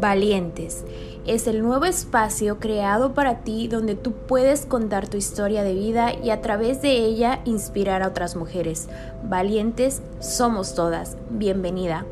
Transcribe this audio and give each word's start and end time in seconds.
Valientes. 0.00 0.84
Es 1.26 1.46
el 1.46 1.62
nuevo 1.62 1.84
espacio 1.84 2.58
creado 2.58 3.12
para 3.12 3.40
ti 3.40 3.68
donde 3.68 3.94
tú 3.94 4.12
puedes 4.12 4.64
contar 4.64 5.08
tu 5.08 5.18
historia 5.18 5.62
de 5.62 5.74
vida 5.74 6.14
y 6.14 6.30
a 6.30 6.40
través 6.40 6.80
de 6.80 6.96
ella 6.96 7.40
inspirar 7.44 8.02
a 8.02 8.08
otras 8.08 8.34
mujeres. 8.34 8.88
Valientes 9.22 10.00
somos 10.18 10.74
todas. 10.74 11.18
Bienvenida. 11.28 12.06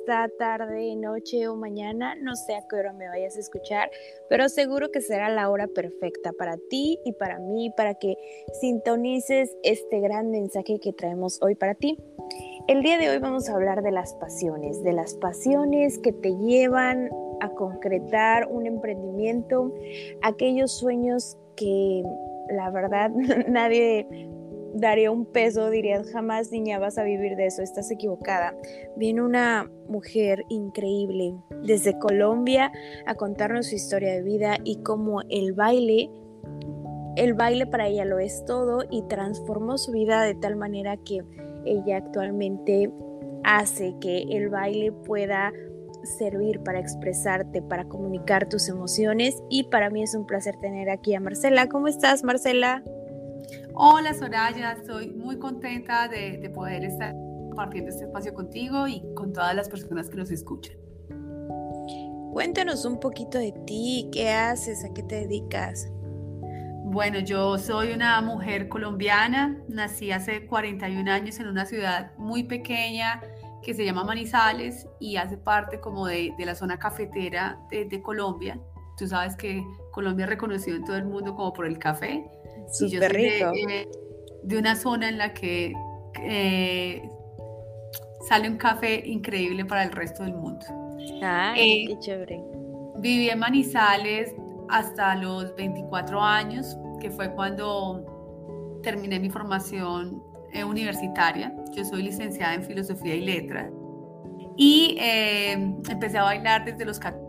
Esta 0.00 0.28
tarde, 0.38 0.94
noche 0.94 1.48
o 1.48 1.56
mañana, 1.56 2.14
no 2.16 2.36
sé 2.36 2.54
a 2.54 2.66
qué 2.68 2.76
hora 2.76 2.92
me 2.92 3.08
vayas 3.08 3.36
a 3.36 3.40
escuchar, 3.40 3.90
pero 4.28 4.48
seguro 4.48 4.90
que 4.90 5.00
será 5.00 5.30
la 5.30 5.48
hora 5.48 5.68
perfecta 5.68 6.32
para 6.32 6.58
ti 6.68 6.98
y 7.04 7.12
para 7.12 7.38
mí, 7.38 7.70
para 7.76 7.94
que 7.94 8.14
sintonices 8.60 9.56
este 9.62 10.00
gran 10.00 10.30
mensaje 10.30 10.78
que 10.80 10.92
traemos 10.92 11.40
hoy 11.42 11.54
para 11.54 11.74
ti. 11.74 11.96
El 12.68 12.82
día 12.82 12.98
de 12.98 13.08
hoy 13.08 13.18
vamos 13.18 13.48
a 13.48 13.54
hablar 13.54 13.82
de 13.82 13.90
las 13.90 14.14
pasiones, 14.14 14.82
de 14.82 14.92
las 14.92 15.14
pasiones 15.14 15.98
que 15.98 16.12
te 16.12 16.36
llevan 16.36 17.08
a 17.40 17.48
concretar 17.50 18.48
un 18.48 18.66
emprendimiento, 18.66 19.72
aquellos 20.22 20.78
sueños 20.78 21.38
que 21.56 22.02
la 22.50 22.70
verdad 22.70 23.10
nadie 23.48 24.06
daría 24.76 25.10
un 25.10 25.26
peso, 25.26 25.70
dirías, 25.70 26.10
jamás 26.10 26.50
niña 26.50 26.78
vas 26.78 26.98
a 26.98 27.02
vivir 27.02 27.36
de 27.36 27.46
eso, 27.46 27.62
estás 27.62 27.90
equivocada. 27.90 28.54
Viene 28.96 29.22
una 29.22 29.70
mujer 29.88 30.44
increíble 30.48 31.34
desde 31.62 31.98
Colombia 31.98 32.72
a 33.06 33.14
contarnos 33.14 33.68
su 33.68 33.74
historia 33.74 34.12
de 34.12 34.22
vida 34.22 34.56
y 34.64 34.82
cómo 34.82 35.22
el 35.28 35.52
baile, 35.52 36.10
el 37.16 37.34
baile 37.34 37.66
para 37.66 37.88
ella 37.88 38.04
lo 38.04 38.18
es 38.18 38.44
todo 38.44 38.84
y 38.90 39.02
transformó 39.08 39.78
su 39.78 39.92
vida 39.92 40.22
de 40.22 40.34
tal 40.34 40.56
manera 40.56 40.96
que 40.98 41.22
ella 41.64 41.96
actualmente 41.96 42.92
hace 43.44 43.94
que 44.00 44.22
el 44.30 44.48
baile 44.48 44.92
pueda 44.92 45.52
servir 46.18 46.60
para 46.60 46.78
expresarte, 46.78 47.62
para 47.62 47.84
comunicar 47.86 48.48
tus 48.48 48.68
emociones 48.68 49.42
y 49.50 49.64
para 49.64 49.90
mí 49.90 50.02
es 50.02 50.14
un 50.14 50.26
placer 50.26 50.56
tener 50.56 50.90
aquí 50.90 51.14
a 51.14 51.20
Marcela. 51.20 51.68
¿Cómo 51.68 51.88
estás, 51.88 52.22
Marcela? 52.22 52.82
Hola 53.78 54.14
Soraya, 54.14 54.72
estoy 54.72 55.10
muy 55.10 55.38
contenta 55.38 56.08
de, 56.08 56.50
poder 56.54 56.82
estar 56.82 57.12
compartiendo 57.12 57.90
este 57.90 58.04
espacio 58.06 58.32
contigo 58.32 58.88
y 58.88 59.02
con 59.14 59.34
todas 59.34 59.54
las 59.54 59.68
personas 59.68 60.08
que 60.08 60.16
nos 60.16 60.30
escuchan. 60.30 60.78
Cuéntanos 62.32 62.86
un 62.86 62.98
poquito 62.98 63.36
de 63.36 63.52
ti, 63.66 64.08
qué 64.10 64.30
haces, 64.30 64.82
a 64.82 64.94
qué 64.94 65.02
te 65.02 65.16
dedicas. 65.16 65.90
Bueno, 66.84 67.18
yo 67.18 67.58
soy 67.58 67.92
una 67.92 68.18
mujer 68.22 68.70
colombiana, 68.70 69.62
nací 69.68 70.10
hace 70.10 70.46
41 70.46 71.12
años 71.12 71.38
en 71.38 71.48
una 71.48 71.66
ciudad 71.66 72.12
muy 72.16 72.44
pequeña 72.44 73.20
que 73.62 73.74
se 73.74 73.84
llama 73.84 74.04
Manizales 74.04 74.86
y 75.00 75.16
hace 75.16 75.36
parte 75.36 75.80
como 75.80 76.06
de, 76.06 76.32
la 76.38 76.54
zona 76.54 76.78
cafetera 76.78 77.60
de, 77.70 77.84
de 77.84 78.00
Colombia. 78.00 78.58
Tú 78.96 79.06
sabes 79.06 79.36
que 79.36 79.62
Colombia 79.92 80.24
es 80.24 80.30
reconocido 80.30 80.78
en 80.78 80.84
todo 80.86 80.96
el 80.96 81.04
mundo 81.04 81.34
como 81.34 81.52
por 81.52 81.66
el 81.66 81.78
café 81.78 82.24
Súper 82.70 83.12
rico. 83.12 83.52
Eh, 83.54 83.88
de, 84.42 84.58
una 84.58 84.76
zona 84.76 85.08
en 85.08 85.18
la 85.18 85.32
que 85.32 85.72
eh, 86.22 87.08
sale 88.28 88.48
un 88.48 88.56
café 88.56 89.02
increíble 89.06 89.64
para 89.64 89.84
el 89.84 89.92
resto 89.92 90.22
del 90.22 90.34
mundo. 90.34 90.64
Ay, 91.22 91.84
eh, 91.84 91.88
qué 91.88 91.98
chévere. 91.98 92.42
Viví 92.98 93.28
en 93.28 93.38
Manizales 93.38 94.34
hasta 94.68 95.14
los 95.16 95.54
24 95.56 96.20
años, 96.20 96.76
que 97.00 97.10
fue 97.10 97.32
cuando 97.34 98.80
terminé 98.82 99.20
mi 99.20 99.30
formación 99.30 100.22
universitaria. 100.66 101.54
Yo 101.74 101.84
soy 101.84 102.02
licenciada 102.02 102.54
en 102.54 102.64
Filosofía 102.64 103.14
y 103.14 103.20
Letras. 103.20 103.70
Y 104.56 104.96
empecé 104.98 106.16
a 106.16 106.22
bailar 106.22 106.64
desde 106.64 106.86
los 106.86 106.98
14 106.98 107.26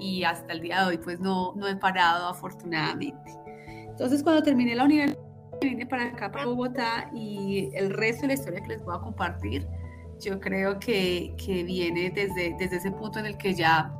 y 0.00 0.24
hasta 0.24 0.52
el 0.52 0.60
día 0.60 0.80
de 0.82 0.86
hoy 0.86 0.98
pues 0.98 1.20
no, 1.20 1.52
no 1.56 1.68
he 1.68 1.76
parado 1.76 2.28
afortunadamente. 2.28 3.38
Entonces, 3.98 4.22
cuando 4.22 4.44
terminé 4.44 4.76
la 4.76 4.84
universidad, 4.84 5.18
vine 5.60 5.84
para 5.84 6.04
acá, 6.04 6.30
para 6.30 6.46
Bogotá, 6.46 7.10
y 7.12 7.68
el 7.74 7.92
resto 7.92 8.22
de 8.22 8.28
la 8.28 8.34
historia 8.34 8.60
que 8.60 8.68
les 8.68 8.84
voy 8.84 8.94
a 8.94 9.00
compartir, 9.00 9.66
yo 10.20 10.38
creo 10.38 10.78
que, 10.78 11.34
que 11.36 11.64
viene 11.64 12.08
desde, 12.10 12.54
desde 12.60 12.76
ese 12.76 12.92
punto 12.92 13.18
en 13.18 13.26
el 13.26 13.36
que 13.36 13.54
ya 13.54 13.92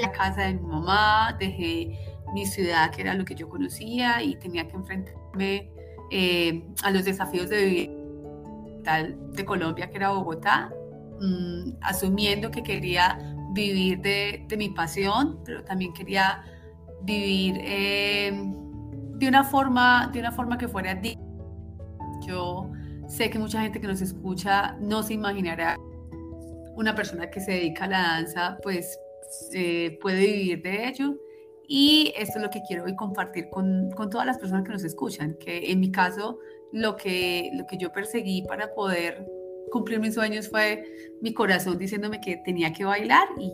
la 0.00 0.12
casa 0.12 0.46
de 0.46 0.54
mi 0.54 0.66
mamá, 0.66 1.36
dejé 1.38 1.98
mi 2.32 2.46
ciudad, 2.46 2.90
que 2.90 3.02
era 3.02 3.12
lo 3.12 3.26
que 3.26 3.34
yo 3.34 3.50
conocía, 3.50 4.22
y 4.22 4.34
tenía 4.36 4.66
que 4.66 4.76
enfrentarme 4.76 5.70
eh, 6.10 6.64
a 6.82 6.90
los 6.90 7.04
desafíos 7.04 7.50
de 7.50 7.66
vivir 7.66 7.90
tal 8.82 9.30
de 9.32 9.44
Colombia, 9.44 9.90
que 9.90 9.98
era 9.98 10.08
Bogotá, 10.08 10.72
mm, 11.20 11.72
asumiendo 11.82 12.50
que 12.50 12.62
quería 12.62 13.18
vivir 13.52 14.00
de, 14.00 14.42
de, 14.48 14.56
mi 14.56 14.70
pasión, 14.70 15.38
pero 15.44 15.62
también 15.64 15.92
quería 15.92 16.42
vivir 17.02 17.58
eh, 17.60 18.63
de 19.14 19.28
una 19.28 19.44
forma, 19.44 20.10
de 20.12 20.20
una 20.20 20.32
forma 20.32 20.58
que 20.58 20.68
fuera 20.68 20.94
digna. 20.94 21.22
Yo 22.26 22.70
sé 23.08 23.30
que 23.30 23.38
mucha 23.38 23.60
gente 23.62 23.80
que 23.80 23.86
nos 23.86 24.00
escucha 24.00 24.76
no 24.80 25.02
se 25.02 25.14
imaginará 25.14 25.76
una 26.76 26.94
persona 26.94 27.30
que 27.30 27.40
se 27.40 27.52
dedica 27.52 27.84
a 27.84 27.88
la 27.88 27.98
danza, 28.02 28.58
pues 28.62 28.98
eh, 29.52 29.98
puede 30.00 30.20
vivir 30.20 30.62
de 30.62 30.88
ello. 30.88 31.16
Y 31.66 32.12
esto 32.16 32.38
es 32.38 32.44
lo 32.44 32.50
que 32.50 32.60
quiero 32.66 32.84
hoy 32.84 32.94
compartir 32.94 33.48
con, 33.50 33.90
con, 33.92 34.10
todas 34.10 34.26
las 34.26 34.38
personas 34.38 34.64
que 34.64 34.72
nos 34.72 34.84
escuchan, 34.84 35.36
que 35.40 35.70
en 35.70 35.80
mi 35.80 35.90
caso 35.90 36.38
lo 36.72 36.96
que, 36.96 37.50
lo 37.54 37.66
que 37.66 37.78
yo 37.78 37.90
perseguí 37.90 38.42
para 38.42 38.74
poder 38.74 39.26
cumplir 39.70 39.98
mis 39.98 40.14
sueños 40.14 40.50
fue 40.50 40.84
mi 41.22 41.32
corazón 41.32 41.78
diciéndome 41.78 42.20
que 42.20 42.36
tenía 42.44 42.72
que 42.72 42.84
bailar 42.84 43.28
y, 43.38 43.50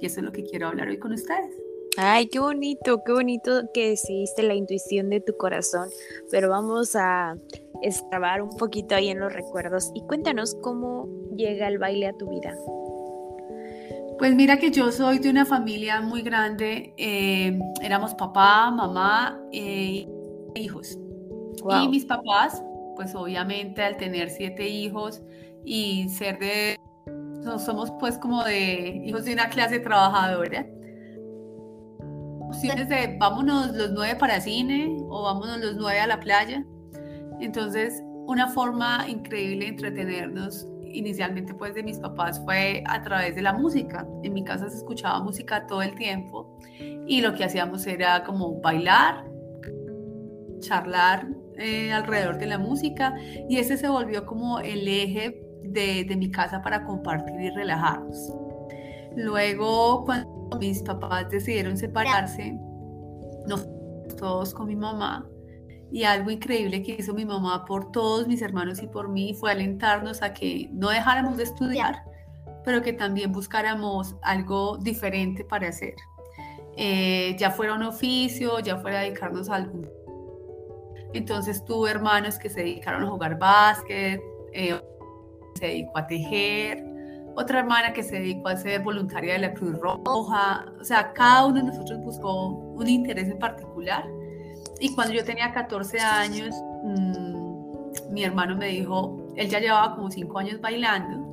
y 0.00 0.06
eso 0.06 0.20
es 0.20 0.24
lo 0.24 0.32
que 0.32 0.42
quiero 0.42 0.66
hablar 0.68 0.88
hoy 0.88 0.98
con 0.98 1.12
ustedes. 1.12 1.54
Ay, 2.00 2.28
qué 2.28 2.38
bonito, 2.38 3.02
qué 3.04 3.10
bonito 3.10 3.62
que 3.74 3.96
seguiste 3.96 4.44
la 4.44 4.54
intuición 4.54 5.10
de 5.10 5.20
tu 5.20 5.36
corazón, 5.36 5.88
pero 6.30 6.48
vamos 6.48 6.94
a 6.94 7.34
extrabar 7.82 8.40
un 8.40 8.50
poquito 8.50 8.94
ahí 8.94 9.08
en 9.08 9.18
los 9.18 9.32
recuerdos 9.32 9.90
y 9.96 10.02
cuéntanos 10.02 10.56
cómo 10.62 11.08
llega 11.34 11.66
el 11.66 11.78
baile 11.78 12.06
a 12.06 12.12
tu 12.12 12.28
vida. 12.28 12.54
Pues 14.16 14.32
mira 14.36 14.58
que 14.58 14.70
yo 14.70 14.92
soy 14.92 15.18
de 15.18 15.28
una 15.28 15.44
familia 15.44 16.00
muy 16.00 16.22
grande, 16.22 16.94
eh, 16.98 17.58
éramos 17.82 18.14
papá, 18.14 18.70
mamá 18.70 19.36
e 19.50 20.06
hijos. 20.54 20.96
Y 21.82 21.88
mis 21.88 22.04
papás, 22.04 22.62
pues 22.94 23.12
obviamente 23.16 23.82
al 23.82 23.96
tener 23.96 24.30
siete 24.30 24.68
hijos 24.68 25.20
y 25.64 26.08
ser 26.10 26.38
de, 26.38 26.78
somos 27.58 27.90
pues 27.98 28.18
como 28.18 28.44
de 28.44 29.02
hijos 29.04 29.24
de 29.24 29.32
una 29.32 29.48
clase 29.48 29.80
trabajadora, 29.80 30.64
opciones 32.58 32.88
de 32.88 33.16
vámonos 33.18 33.72
los 33.72 33.92
nueve 33.92 34.16
para 34.16 34.40
cine 34.40 34.96
o 35.08 35.22
vámonos 35.22 35.60
los 35.60 35.76
nueve 35.76 36.00
a 36.00 36.08
la 36.08 36.18
playa. 36.18 36.64
Entonces, 37.40 38.02
una 38.26 38.48
forma 38.48 39.04
increíble 39.08 39.66
de 39.66 39.70
entretenernos 39.70 40.66
inicialmente 40.82 41.54
pues 41.54 41.74
de 41.74 41.84
mis 41.84 42.00
papás 42.00 42.42
fue 42.44 42.82
a 42.88 43.00
través 43.02 43.36
de 43.36 43.42
la 43.42 43.52
música. 43.52 44.04
En 44.24 44.32
mi 44.32 44.42
casa 44.42 44.68
se 44.68 44.76
escuchaba 44.76 45.20
música 45.20 45.68
todo 45.68 45.82
el 45.82 45.94
tiempo 45.94 46.58
y 47.06 47.20
lo 47.20 47.32
que 47.34 47.44
hacíamos 47.44 47.86
era 47.86 48.24
como 48.24 48.60
bailar, 48.60 49.24
charlar 50.58 51.28
eh, 51.58 51.92
alrededor 51.92 52.38
de 52.38 52.46
la 52.46 52.58
música 52.58 53.14
y 53.48 53.58
ese 53.58 53.76
se 53.76 53.88
volvió 53.88 54.26
como 54.26 54.58
el 54.58 54.88
eje 54.88 55.40
de, 55.62 56.02
de 56.02 56.16
mi 56.16 56.32
casa 56.32 56.60
para 56.60 56.84
compartir 56.84 57.40
y 57.40 57.50
relajarnos. 57.50 58.47
Luego, 59.18 60.04
cuando 60.04 60.58
mis 60.60 60.80
papás 60.82 61.28
decidieron 61.28 61.76
separarse, 61.76 62.56
nos 63.48 63.66
todos 64.16 64.54
con 64.54 64.68
mi 64.68 64.76
mamá 64.76 65.26
y 65.90 66.04
algo 66.04 66.30
increíble 66.30 66.82
que 66.82 66.96
hizo 66.98 67.14
mi 67.14 67.24
mamá 67.24 67.64
por 67.64 67.90
todos 67.90 68.28
mis 68.28 68.42
hermanos 68.42 68.80
y 68.80 68.86
por 68.86 69.08
mí 69.08 69.34
fue 69.34 69.50
alentarnos 69.50 70.22
a 70.22 70.32
que 70.32 70.68
no 70.72 70.90
dejáramos 70.90 71.36
de 71.36 71.44
estudiar, 71.44 72.04
pero 72.64 72.80
que 72.80 72.92
también 72.92 73.32
buscáramos 73.32 74.14
algo 74.22 74.78
diferente 74.78 75.44
para 75.44 75.68
hacer. 75.68 75.94
Eh, 76.76 77.34
ya 77.38 77.50
fuera 77.50 77.74
un 77.74 77.82
oficio, 77.82 78.60
ya 78.60 78.76
fuera 78.76 79.00
dedicarnos 79.00 79.50
a 79.50 79.56
algún. 79.56 79.88
Entonces 81.12 81.64
tuve 81.64 81.90
hermanos 81.90 82.38
que 82.38 82.50
se 82.50 82.60
dedicaron 82.60 83.02
a 83.02 83.06
jugar 83.08 83.36
básquet, 83.36 84.20
eh, 84.52 84.80
se 85.54 85.66
dedicó 85.66 85.98
a 85.98 86.06
tejer, 86.06 86.84
otra 87.34 87.60
hermana 87.60 87.92
que 87.92 88.02
se 88.02 88.16
dedicó 88.16 88.48
a 88.48 88.56
ser 88.56 88.82
voluntaria 88.82 89.34
de 89.34 89.38
la 89.40 89.54
Cruz 89.54 89.78
Roja, 89.78 90.66
o 90.80 90.84
sea, 90.84 91.12
cada 91.12 91.46
uno 91.46 91.56
de 91.56 91.64
nosotros 91.64 92.00
buscó 92.00 92.48
un 92.48 92.88
interés 92.88 93.28
en 93.28 93.38
particular. 93.38 94.04
Y 94.80 94.94
cuando 94.94 95.14
yo 95.14 95.24
tenía 95.24 95.52
14 95.52 96.00
años, 96.00 96.54
mm, 96.82 98.12
mi 98.12 98.24
hermano 98.24 98.56
me 98.56 98.68
dijo, 98.68 99.28
él 99.36 99.48
ya 99.48 99.60
llevaba 99.60 99.94
como 99.94 100.10
5 100.10 100.38
años 100.38 100.60
bailando, 100.60 101.26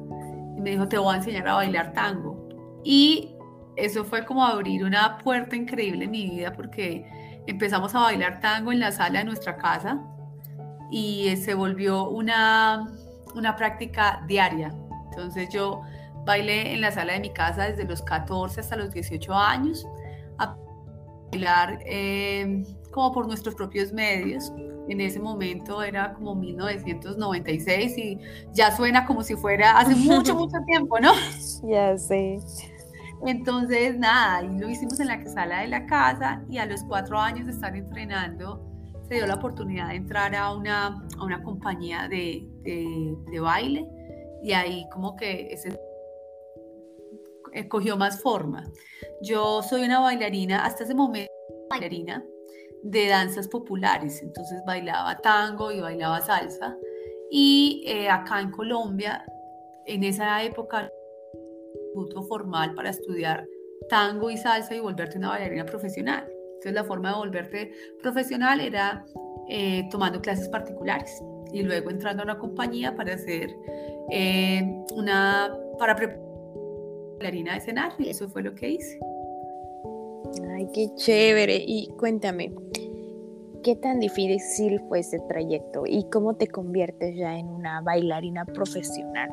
y 0.57 0.61
me 0.61 0.71
dijo, 0.71 0.87
te 0.87 0.97
voy 0.97 1.13
a 1.13 1.17
enseñar 1.17 1.47
a 1.47 1.55
bailar 1.55 1.93
tango. 1.93 2.47
Y 2.83 3.35
eso 3.75 4.05
fue 4.05 4.25
como 4.25 4.43
abrir 4.43 4.83
una 4.83 5.17
puerta 5.17 5.55
increíble 5.55 6.05
en 6.05 6.11
mi 6.11 6.29
vida 6.29 6.53
porque 6.53 7.05
empezamos 7.47 7.93
a 7.93 7.99
bailar 7.99 8.39
tango 8.39 8.71
en 8.71 8.79
la 8.79 8.91
sala 8.91 9.19
de 9.19 9.25
nuestra 9.25 9.57
casa 9.57 10.01
y 10.91 11.35
se 11.37 11.53
volvió 11.53 12.09
una, 12.09 12.87
una 13.35 13.55
práctica 13.55 14.23
diaria. 14.27 14.73
Entonces 15.15 15.47
yo 15.49 15.81
bailé 16.25 16.73
en 16.73 16.81
la 16.81 16.91
sala 16.91 17.13
de 17.13 17.21
mi 17.21 17.29
casa 17.29 17.63
desde 17.63 17.85
los 17.85 18.01
14 18.01 18.59
hasta 18.59 18.75
los 18.75 18.91
18 18.91 19.33
años, 19.33 19.87
a 20.37 20.57
bailar 21.31 21.79
eh, 21.85 22.63
como 22.91 23.13
por 23.13 23.27
nuestros 23.27 23.55
propios 23.55 23.93
medios. 23.93 24.51
En 24.89 25.01
ese 25.01 25.19
momento 25.19 25.81
era 25.81 26.13
como 26.13 26.35
1996 26.35 27.97
y 27.97 28.19
ya 28.53 28.75
suena 28.75 29.05
como 29.05 29.23
si 29.23 29.35
fuera 29.35 29.77
hace 29.77 29.95
mucho, 29.95 30.35
mucho 30.35 30.57
tiempo, 30.67 30.99
¿no? 30.99 31.13
Ya 31.63 31.97
sé. 31.97 32.39
Entonces, 33.25 33.97
nada, 33.97 34.43
y 34.43 34.59
lo 34.59 34.69
hicimos 34.69 34.99
en 34.99 35.07
la 35.07 35.25
sala 35.25 35.61
de 35.61 35.67
la 35.69 35.85
casa 35.85 36.43
y 36.49 36.57
a 36.57 36.65
los 36.65 36.83
cuatro 36.83 37.17
años 37.17 37.45
de 37.45 37.53
estar 37.53 37.75
entrenando, 37.75 38.61
se 39.07 39.15
dio 39.15 39.25
la 39.25 39.35
oportunidad 39.35 39.89
de 39.89 39.95
entrar 39.95 40.35
a 40.35 40.51
una, 40.51 41.07
a 41.17 41.23
una 41.23 41.41
compañía 41.41 42.07
de, 42.09 42.47
de, 42.63 43.15
de 43.31 43.39
baile 43.39 43.87
y 44.45 44.53
ahí 44.53 44.87
como 44.91 45.15
que 45.15 45.47
ese 45.51 45.79
cogió 47.67 47.97
más 47.97 48.21
forma. 48.21 48.63
Yo 49.21 49.63
soy 49.63 49.83
una 49.83 50.01
bailarina, 50.01 50.65
hasta 50.65 50.83
ese 50.83 50.93
momento 50.93 51.31
bailarina 51.67 52.23
de 52.83 53.07
danzas 53.07 53.47
populares, 53.47 54.21
entonces 54.21 54.61
bailaba 54.67 55.17
tango 55.17 55.71
y 55.71 55.79
bailaba 55.79 56.21
salsa. 56.21 56.77
Y 57.31 57.83
eh, 57.87 58.07
acá 58.07 58.39
en 58.39 58.51
Colombia, 58.51 59.25
en 59.87 60.03
esa 60.03 60.43
época, 60.43 60.91
instituto 61.73 62.21
formal 62.23 62.75
para 62.75 62.91
estudiar 62.91 63.47
tango 63.89 64.29
y 64.29 64.37
salsa 64.37 64.75
y 64.75 64.79
volverte 64.79 65.17
una 65.17 65.29
bailarina 65.29 65.65
profesional. 65.65 66.27
Entonces 66.29 66.73
la 66.73 66.83
forma 66.83 67.09
de 67.13 67.17
volverte 67.17 67.71
profesional 67.99 68.59
era 68.59 69.03
eh, 69.49 69.87
tomando 69.89 70.21
clases 70.21 70.49
particulares 70.49 71.19
y 71.51 71.63
luego 71.63 71.89
entrando 71.89 72.23
a 72.23 72.25
una 72.25 72.37
compañía 72.37 72.95
para 72.95 73.13
hacer 73.15 73.55
una, 74.95 75.55
para 75.77 75.95
preparar 75.95 76.25
bailarina 77.17 77.53
de 77.53 77.57
escenario 77.57 77.95
y 77.99 78.09
eso 78.09 78.29
fue 78.29 78.43
lo 78.43 78.53
que 78.55 78.69
hice. 78.71 78.99
Ay, 80.53 80.67
qué 80.73 80.89
chévere. 80.95 81.63
Y 81.65 81.87
cuéntame, 81.97 82.53
¿qué 83.63 83.75
tan 83.75 83.99
difícil 83.99 84.81
fue 84.87 84.99
ese 84.99 85.19
trayecto 85.27 85.83
y 85.85 86.07
cómo 86.09 86.35
te 86.35 86.47
conviertes 86.47 87.15
ya 87.15 87.37
en 87.37 87.47
una 87.47 87.81
bailarina 87.81 88.45
profesional? 88.45 89.29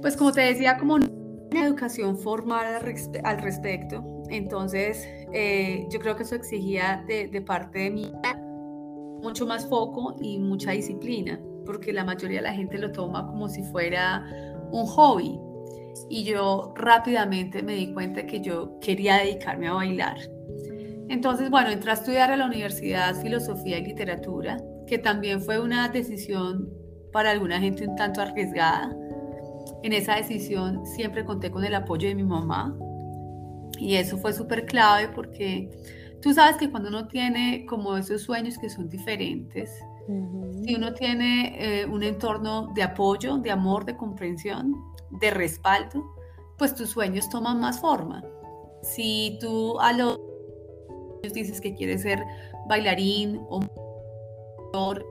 Pues 0.00 0.16
como 0.16 0.32
te 0.32 0.42
decía, 0.42 0.78
como 0.78 0.94
una 0.94 1.66
educación 1.66 2.18
formal 2.18 2.66
al, 3.24 3.38
respecto, 3.42 4.04
entonces 4.28 5.06
eh, 5.32 5.86
yo 5.90 6.00
creo 6.00 6.16
que 6.16 6.24
eso 6.24 6.34
exigía 6.34 7.04
de, 7.06 7.28
de 7.28 7.40
parte 7.40 7.78
de 7.78 7.90
mí 7.90 8.12
mucho 9.22 9.46
más 9.46 9.66
foco 9.66 10.16
y 10.20 10.38
mucha 10.38 10.72
disciplina, 10.72 11.40
porque 11.64 11.92
la 11.92 12.04
mayoría 12.04 12.38
de 12.38 12.44
la 12.44 12.54
gente 12.54 12.78
lo 12.78 12.92
toma 12.92 13.26
como 13.26 13.48
si 13.48 13.62
fuera 13.62 14.24
un 14.70 14.86
hobby, 14.86 15.38
y 16.08 16.24
yo 16.24 16.72
rápidamente 16.76 17.62
me 17.62 17.74
di 17.74 17.92
cuenta 17.92 18.26
que 18.26 18.40
yo 18.40 18.78
quería 18.80 19.16
dedicarme 19.16 19.68
a 19.68 19.74
bailar. 19.74 20.16
Entonces, 21.08 21.50
bueno, 21.50 21.70
entré 21.70 21.90
a 21.90 21.94
estudiar 21.94 22.30
a 22.30 22.36
la 22.36 22.46
Universidad 22.46 23.14
Filosofía 23.20 23.78
y 23.78 23.84
Literatura, 23.84 24.58
que 24.86 24.98
también 24.98 25.40
fue 25.40 25.60
una 25.60 25.88
decisión 25.88 26.68
para 27.12 27.30
alguna 27.30 27.60
gente 27.60 27.86
un 27.86 27.96
tanto 27.96 28.20
arriesgada. 28.20 28.94
En 29.82 29.92
esa 29.92 30.16
decisión 30.16 30.84
siempre 30.84 31.24
conté 31.24 31.50
con 31.50 31.64
el 31.64 31.74
apoyo 31.74 32.08
de 32.08 32.14
mi 32.14 32.24
mamá 32.24 32.76
y 33.78 33.96
eso 33.96 34.16
fue 34.16 34.32
súper 34.32 34.66
clave 34.66 35.08
porque 35.14 35.70
tú 36.22 36.32
sabes 36.32 36.56
que 36.56 36.70
cuando 36.70 36.88
uno 36.88 37.08
tiene 37.08 37.66
como 37.66 37.96
esos 37.96 38.22
sueños 38.22 38.58
que 38.58 38.70
son 38.70 38.88
diferentes, 38.88 39.70
si 40.64 40.74
uno 40.74 40.94
tiene 40.94 41.56
eh, 41.58 41.86
un 41.86 42.02
entorno 42.02 42.72
de 42.74 42.82
apoyo, 42.82 43.38
de 43.38 43.50
amor, 43.50 43.84
de 43.84 43.96
comprensión, 43.96 44.74
de 45.10 45.30
respaldo, 45.30 46.14
pues 46.58 46.74
tus 46.74 46.90
sueños 46.90 47.28
toman 47.28 47.60
más 47.60 47.80
forma. 47.80 48.22
Si 48.82 49.36
tú 49.40 49.78
a 49.80 49.92
los 49.92 50.20
dices 51.32 51.60
que 51.60 51.74
quieres 51.74 52.02
ser 52.02 52.22
bailarín 52.68 53.40
o 53.48 53.60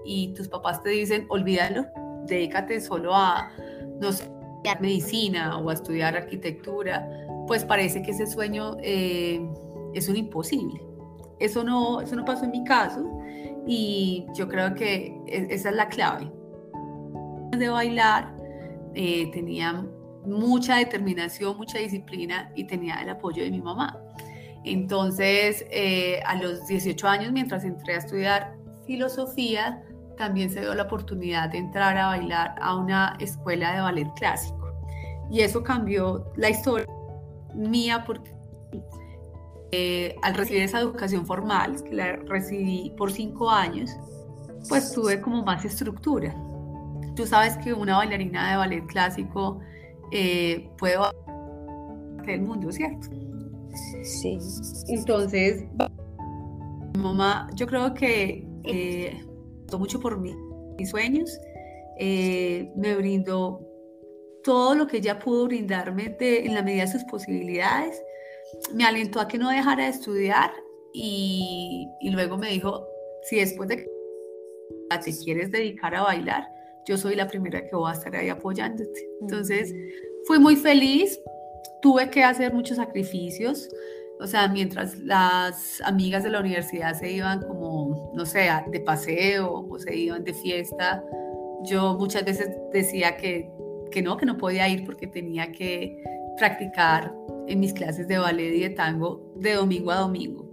y 0.06 0.34
tus 0.36 0.48
papás 0.48 0.84
te 0.84 0.90
dicen, 0.90 1.26
olvídalo, 1.30 1.86
dedícate 2.28 2.80
solo 2.80 3.16
a, 3.16 3.52
no 4.00 4.12
sé, 4.12 4.30
medicina 4.80 5.58
o 5.58 5.70
a 5.70 5.74
estudiar 5.74 6.16
arquitectura, 6.16 7.08
pues 7.48 7.64
parece 7.64 8.02
que 8.02 8.12
ese 8.12 8.28
sueño 8.28 8.78
eh, 8.82 9.42
es 9.94 10.08
un 10.10 10.18
imposible. 10.18 10.82
Eso 11.40 11.64
no, 11.64 12.02
eso 12.02 12.16
no 12.16 12.26
pasó 12.26 12.46
en 12.46 12.52
mi 12.52 12.64
caso 12.64 13.04
y 13.68 14.26
yo 14.34 14.48
creo 14.48 14.74
que 14.76 15.18
e, 15.28 15.48
esa 15.50 15.70
es 15.70 15.76
la 15.76 15.88
clave. 15.88 16.32
De 17.52 17.70
bailar, 17.70 18.36
eh, 18.94 19.30
tenía 19.32 19.86
mucha 20.26 20.78
determinación, 20.78 21.58
mucha 21.58 21.80
disciplina 21.80 22.52
y 22.56 22.66
tenía 22.66 23.02
el 23.02 23.10
apoyo 23.10 23.44
de 23.44 23.52
mi 23.52 23.62
mamá. 23.62 24.00
Entonces, 24.64 25.66
eh, 25.70 26.22
a 26.26 26.36
los 26.36 26.66
18 26.68 27.08
años, 27.08 27.32
mientras 27.32 27.64
entré 27.64 27.96
a 27.96 27.98
estudiar 27.98 28.56
filosofía, 28.86 29.84
también 30.18 30.50
se 30.50 30.62
dio 30.62 30.74
la 30.74 30.84
oportunidad 30.84 31.50
de 31.50 31.60
entrar 31.60 31.98
a 31.98 32.08
bailar 32.08 32.56
a 32.60 32.76
una 32.76 33.16
escuela 33.20 33.74
de 33.74 33.82
ballet 33.82 34.08
clásico. 34.16 34.74
Y 35.30 35.42
eso 35.42 35.64
cambió 35.64 36.32
la 36.36 36.50
historia 36.50 36.88
mía 37.54 38.04
porque 38.06 38.32
eh, 39.72 40.16
al 40.22 40.36
recibir 40.36 40.64
esa 40.64 40.80
educación 40.80 41.26
formal, 41.26 41.84
que 41.84 41.94
la 41.96 42.16
recibí 42.18 42.94
por 42.98 43.12
cinco 43.12 43.50
años, 43.50 43.92
pues 44.70 44.92
tuve 44.94 45.22
como 45.22 45.44
más 45.44 45.66
estructura. 45.66 46.36
Tú 47.16 47.26
sabes 47.26 47.58
que 47.58 47.74
una 47.74 47.98
bailarina 47.98 48.52
de 48.52 48.58
ballet 48.58 48.86
clásico 48.88 49.60
eh, 50.12 50.70
puede 50.78 50.98
del 52.26 52.42
mundo, 52.42 52.72
¿cierto? 52.72 53.08
Sí. 54.04 54.38
Entonces, 54.88 55.66
mamá, 56.98 57.48
yo 57.56 57.68
creo 57.68 57.94
que 57.94 58.48
eh, 58.64 59.24
mucho 59.78 60.00
por 60.00 60.20
mí, 60.20 60.34
mis 60.78 60.90
sueños, 60.90 61.40
eh, 62.00 62.72
me 62.76 62.96
brindó 62.96 63.62
todo 64.44 64.76
lo 64.76 64.88
que 64.88 64.98
ella 64.98 65.20
pudo 65.20 65.46
brindarme 65.46 66.16
en 66.20 66.54
la 66.54 66.62
medida 66.62 66.86
de 66.86 66.92
sus 66.92 67.04
posibilidades, 67.06 68.02
me 68.74 68.86
alentó 68.86 69.20
a 69.20 69.28
que 69.28 69.38
no 69.38 69.50
dejara 69.50 69.84
de 69.84 69.90
estudiar 69.90 70.52
y, 70.94 71.88
y 72.00 72.10
luego 72.10 72.38
me 72.38 72.50
dijo, 72.50 72.88
si 73.24 73.38
después 73.38 73.70
de 73.70 73.78
que 73.78 73.86
te 75.04 75.12
quieres 75.24 75.52
dedicar 75.52 75.96
a 75.96 76.04
bailar, 76.04 76.48
yo 76.88 76.98
soy 76.98 77.16
la 77.16 77.28
primera 77.28 77.66
que 77.66 77.76
voy 77.76 77.90
a 77.90 77.94
estar 77.94 78.16
ahí 78.16 78.30
apoyándote. 78.30 79.10
Entonces, 79.22 79.74
fui 80.26 80.40
muy 80.40 80.56
feliz, 80.56 81.20
tuve 81.82 82.10
que 82.10 82.24
hacer 82.24 82.54
muchos 82.54 82.78
sacrificios, 82.78 83.70
o 84.20 84.28
sea, 84.28 84.48
mientras 84.48 84.98
las 85.00 85.82
amigas 85.82 86.24
de 86.24 86.30
la 86.30 86.40
universidad 86.40 86.94
se 86.94 87.12
iban 87.12 87.42
como, 87.42 88.14
no 88.16 88.26
sé, 88.26 88.50
de 88.68 88.80
paseo 88.80 89.68
o 89.70 89.80
se 89.80 89.96
iban 89.96 90.24
de 90.24 90.34
fiesta, 90.34 91.04
yo 91.64 91.98
muchas 91.98 92.24
veces 92.24 92.50
decía 92.72 93.18
que, 93.18 93.50
que 93.92 94.02
no, 94.02 94.16
que 94.16 94.26
no 94.26 94.38
podía 94.38 94.70
ir 94.70 94.86
porque 94.86 95.08
tenía 95.08 95.52
que 95.52 96.02
practicar 96.38 97.14
en 97.48 97.60
mis 97.60 97.74
clases 97.74 98.08
de 98.08 98.18
ballet 98.18 98.56
y 98.56 98.62
de 98.62 98.70
tango 98.72 99.34
de 99.36 99.54
domingo 99.54 99.92
a 99.92 100.00
domingo. 100.00 100.46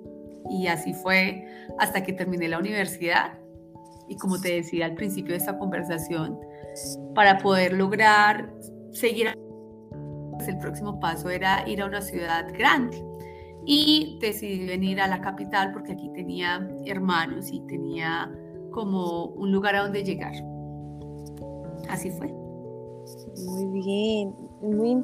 Y 0.50 0.66
así 0.66 0.92
fue 0.94 1.46
hasta 1.78 2.02
que 2.02 2.12
terminé 2.12 2.48
la 2.48 2.58
universidad 2.58 3.38
y 4.08 4.16
como 4.16 4.38
te 4.38 4.54
decía 4.54 4.86
al 4.86 4.94
principio 4.94 5.32
de 5.32 5.38
esta 5.38 5.58
conversación, 5.58 6.38
para 7.14 7.38
poder 7.38 7.72
lograr 7.72 8.52
seguir, 8.92 9.28
el 10.46 10.58
próximo 10.58 11.00
paso 11.00 11.30
era 11.30 11.66
ir 11.66 11.80
a 11.82 11.86
una 11.86 12.02
ciudad 12.02 12.46
grande. 12.52 13.02
Y 13.64 14.18
decidí 14.20 14.66
venir 14.66 15.00
a 15.00 15.06
la 15.06 15.20
capital 15.20 15.72
porque 15.72 15.92
aquí 15.92 16.10
tenía 16.14 16.68
hermanos 16.84 17.48
y 17.52 17.60
tenía 17.68 18.30
como 18.72 19.26
un 19.26 19.52
lugar 19.52 19.76
a 19.76 19.82
donde 19.84 20.02
llegar. 20.02 20.34
Así 21.88 22.10
fue. 22.10 22.26
Muy 23.46 23.80
bien, 23.82 24.34
muy, 24.62 24.96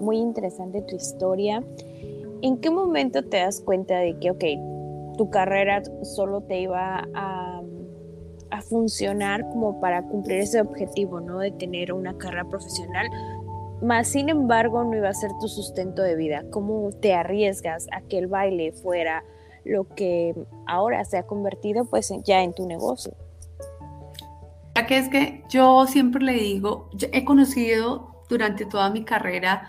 muy 0.00 0.18
interesante 0.18 0.82
tu 0.82 0.96
historia. 0.96 1.62
¿En 2.42 2.58
qué 2.58 2.70
momento 2.70 3.22
te 3.24 3.38
das 3.38 3.60
cuenta 3.60 3.98
de 3.98 4.18
que, 4.18 4.30
ok, 4.30 5.16
tu 5.16 5.30
carrera 5.30 5.82
solo 6.02 6.42
te 6.42 6.60
iba 6.60 7.06
a 7.14 7.62
a 8.50 8.62
funcionar 8.62 9.42
como 9.48 9.80
para 9.80 10.02
cumplir 10.02 10.40
ese 10.40 10.60
objetivo, 10.60 11.20
¿no? 11.20 11.38
De 11.38 11.50
tener 11.50 11.92
una 11.92 12.16
carrera 12.16 12.44
profesional. 12.44 13.08
Más 13.82 14.08
sin 14.08 14.28
embargo, 14.28 14.84
no 14.84 14.96
iba 14.96 15.08
a 15.08 15.14
ser 15.14 15.30
tu 15.40 15.48
sustento 15.48 16.02
de 16.02 16.16
vida. 16.16 16.44
¿Cómo 16.50 16.90
te 17.00 17.14
arriesgas 17.14 17.86
a 17.92 18.00
que 18.02 18.18
el 18.18 18.26
baile 18.26 18.72
fuera 18.72 19.24
lo 19.64 19.88
que 19.88 20.34
ahora 20.66 21.04
se 21.04 21.18
ha 21.18 21.26
convertido 21.26 21.84
pues 21.84 22.12
ya 22.24 22.42
en 22.42 22.52
tu 22.52 22.66
negocio? 22.66 23.12
Ya 24.74 24.86
que 24.86 24.98
es 24.98 25.08
que 25.08 25.42
yo 25.48 25.86
siempre 25.86 26.22
le 26.22 26.34
digo, 26.34 26.90
he 27.12 27.24
conocido 27.24 28.15
durante 28.28 28.66
toda 28.66 28.90
mi 28.90 29.04
carrera 29.04 29.68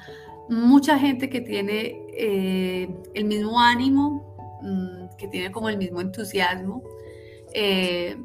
mucha 0.49 0.97
gente 0.97 1.29
que 1.29 1.41
tiene 1.41 2.05
eh, 2.13 2.89
el 3.13 3.25
mismo 3.25 3.59
ánimo, 3.59 4.59
mm, 4.61 5.17
que 5.17 5.27
tiene 5.27 5.51
como 5.51 5.69
el 5.69 5.77
mismo 5.77 6.01
entusiasmo, 6.01 6.83
eh, 7.53 8.17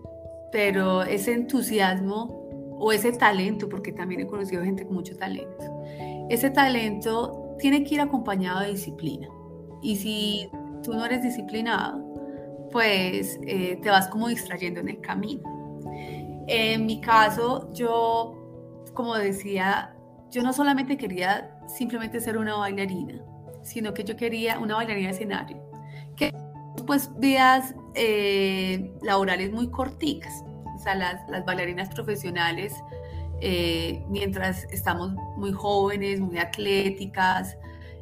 pero 0.50 1.02
ese 1.02 1.32
entusiasmo 1.32 2.76
o 2.78 2.92
ese 2.92 3.12
talento, 3.12 3.68
porque 3.68 3.92
también 3.92 4.22
he 4.22 4.26
conocido 4.26 4.62
gente 4.62 4.84
con 4.84 4.94
mucho 4.94 5.16
talento, 5.16 5.82
ese 6.28 6.50
talento 6.50 7.56
tiene 7.58 7.84
que 7.84 7.94
ir 7.94 8.00
acompañado 8.00 8.60
de 8.60 8.70
disciplina. 8.70 9.28
Y 9.82 9.96
si 9.96 10.48
tú 10.82 10.92
no 10.92 11.04
eres 11.04 11.22
disciplinado, 11.22 12.00
pues 12.70 13.38
eh, 13.46 13.78
te 13.82 13.90
vas 13.90 14.08
como 14.08 14.28
distrayendo 14.28 14.80
en 14.80 14.88
el 14.88 15.00
camino. 15.00 15.42
En 16.46 16.86
mi 16.86 17.00
caso, 17.00 17.72
yo, 17.72 18.34
como 18.94 19.14
decía, 19.14 19.94
yo 20.32 20.42
no 20.42 20.52
solamente 20.52 20.96
quería 20.96 21.56
simplemente 21.68 22.20
ser 22.20 22.36
una 22.36 22.56
bailarina, 22.56 23.22
sino 23.62 23.94
que 23.94 24.02
yo 24.02 24.16
quería 24.16 24.58
una 24.58 24.74
bailarina 24.74 25.08
de 25.08 25.14
escenario, 25.14 25.62
que 26.16 26.34
pues 26.86 27.10
vidas 27.18 27.74
eh, 27.94 28.92
laborales 29.02 29.52
muy 29.52 29.70
corticas, 29.70 30.42
o 30.74 30.78
sea, 30.78 30.96
las, 30.96 31.20
las 31.30 31.44
bailarinas 31.44 31.88
profesionales, 31.90 32.74
eh, 33.40 34.04
mientras 34.08 34.64
estamos 34.72 35.12
muy 35.36 35.52
jóvenes, 35.52 36.18
muy 36.20 36.38
atléticas, 36.38 37.56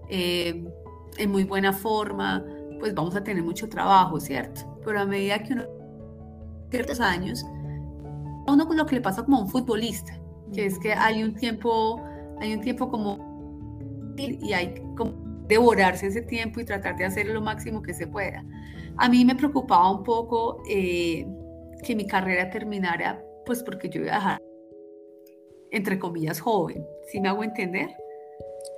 en 0.08 1.30
muy 1.30 1.44
buena 1.44 1.72
forma, 1.72 2.44
pues 2.80 2.94
vamos 2.94 3.14
a 3.14 3.22
tener 3.22 3.44
mucho 3.44 3.68
trabajo, 3.68 4.18
¿cierto? 4.18 4.62
Pero 4.84 5.00
a 5.00 5.04
medida 5.04 5.38
que 5.42 5.52
uno 5.52 5.64
ciertos 6.70 7.00
años, 7.00 7.44
uno 8.46 8.66
con 8.66 8.76
lo 8.76 8.87
que 8.87 8.96
le 8.96 9.00
pasa 9.00 9.25
como 9.25 9.38
a 9.38 9.40
un 9.40 9.49
futbolista, 9.49 10.18
que 10.52 10.66
es 10.66 10.78
que 10.78 10.94
hay 10.94 11.22
un 11.22 11.34
tiempo, 11.34 12.02
hay 12.40 12.54
un 12.54 12.61
tiempo 12.61 12.88
como 12.88 13.30
y 14.16 14.52
hay 14.52 14.75
como 14.97 15.12
devorarse 15.47 16.06
ese 16.06 16.23
tiempo 16.23 16.61
y 16.61 16.64
tratar 16.64 16.97
de 16.97 17.04
hacer 17.04 17.26
lo 17.26 17.40
máximo 17.40 17.82
que 17.82 17.94
se 17.94 18.06
pueda. 18.06 18.44
A 18.97 19.09
mí 19.09 19.25
me 19.25 19.35
preocupaba 19.35 19.90
un 19.90 20.04
poco 20.04 20.62
eh, 20.68 21.26
que 21.82 21.97
mi 21.97 22.06
carrera 22.06 22.50
terminara, 22.50 23.25
pues 23.47 23.62
porque 23.62 23.88
yo 23.88 24.02
iba 24.02 24.12
a 24.12 24.16
dejar, 24.16 24.42
entre 25.70 25.99
comillas, 25.99 26.40
joven. 26.40 26.85
¿Sí 27.09 27.20
me 27.20 27.28
hago 27.28 27.42
entender? 27.42 27.88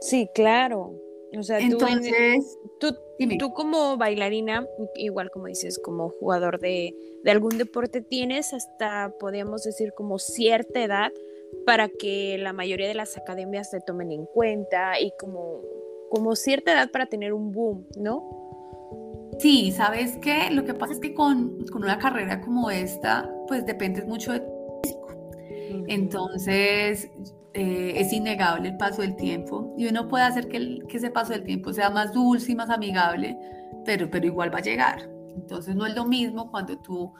Sí, 0.00 0.28
claro. 0.34 0.94
O 1.36 1.42
sea, 1.42 1.58
Entonces, 1.58 2.58
tú, 2.78 2.94
tú, 3.38 3.52
como 3.54 3.96
bailarina, 3.96 4.66
igual 4.94 5.30
como 5.30 5.46
dices, 5.46 5.78
como 5.82 6.10
jugador 6.10 6.60
de, 6.60 6.94
de, 7.24 7.30
algún 7.30 7.56
deporte, 7.56 8.02
tienes 8.02 8.52
hasta, 8.52 9.14
podríamos 9.18 9.64
decir, 9.64 9.92
como 9.94 10.18
cierta 10.18 10.82
edad 10.82 11.10
para 11.66 11.88
que 11.88 12.38
la 12.38 12.52
mayoría 12.52 12.88
de 12.88 12.94
las 12.94 13.16
academias 13.16 13.70
te 13.70 13.80
tomen 13.80 14.12
en 14.12 14.26
cuenta 14.26 15.00
y 15.00 15.12
como, 15.18 15.60
como 16.10 16.34
cierta 16.36 16.72
edad 16.72 16.90
para 16.90 17.06
tener 17.06 17.32
un 17.32 17.52
boom, 17.52 17.86
¿no? 17.96 18.42
Sí, 19.38 19.72
¿sabes 19.72 20.18
qué? 20.18 20.50
Lo 20.50 20.64
que 20.64 20.74
pasa 20.74 20.92
es 20.92 21.00
que 21.00 21.14
con, 21.14 21.64
con 21.66 21.82
una 21.82 21.98
carrera 21.98 22.40
como 22.40 22.70
esta, 22.70 23.28
pues 23.48 23.64
dependes 23.64 24.06
mucho 24.06 24.32
de 24.32 24.40
tu 24.40 24.80
físico. 24.82 25.08
Entonces, 25.88 27.10
eh, 27.54 27.94
es 27.96 28.12
innegable 28.12 28.70
el 28.70 28.76
paso 28.76 29.02
del 29.02 29.16
tiempo 29.16 29.74
y 29.76 29.86
uno 29.86 30.08
puede 30.08 30.24
hacer 30.24 30.48
que, 30.48 30.78
que, 30.88 30.96
ese 30.96 31.10
paso 31.10 31.32
del 31.32 31.44
tiempo 31.44 31.72
sea 31.72 31.90
más 31.90 32.12
dulce 32.12 32.52
y 32.52 32.54
más 32.54 32.70
amigable, 32.70 33.36
pero, 33.84 34.10
pero 34.10 34.26
igual 34.26 34.54
va 34.54 34.58
a 34.58 34.62
llegar. 34.62 35.08
Entonces 35.34 35.74
no 35.74 35.86
es 35.86 35.94
lo 35.94 36.04
mismo 36.04 36.50
cuando 36.50 36.78
tú 36.78 37.12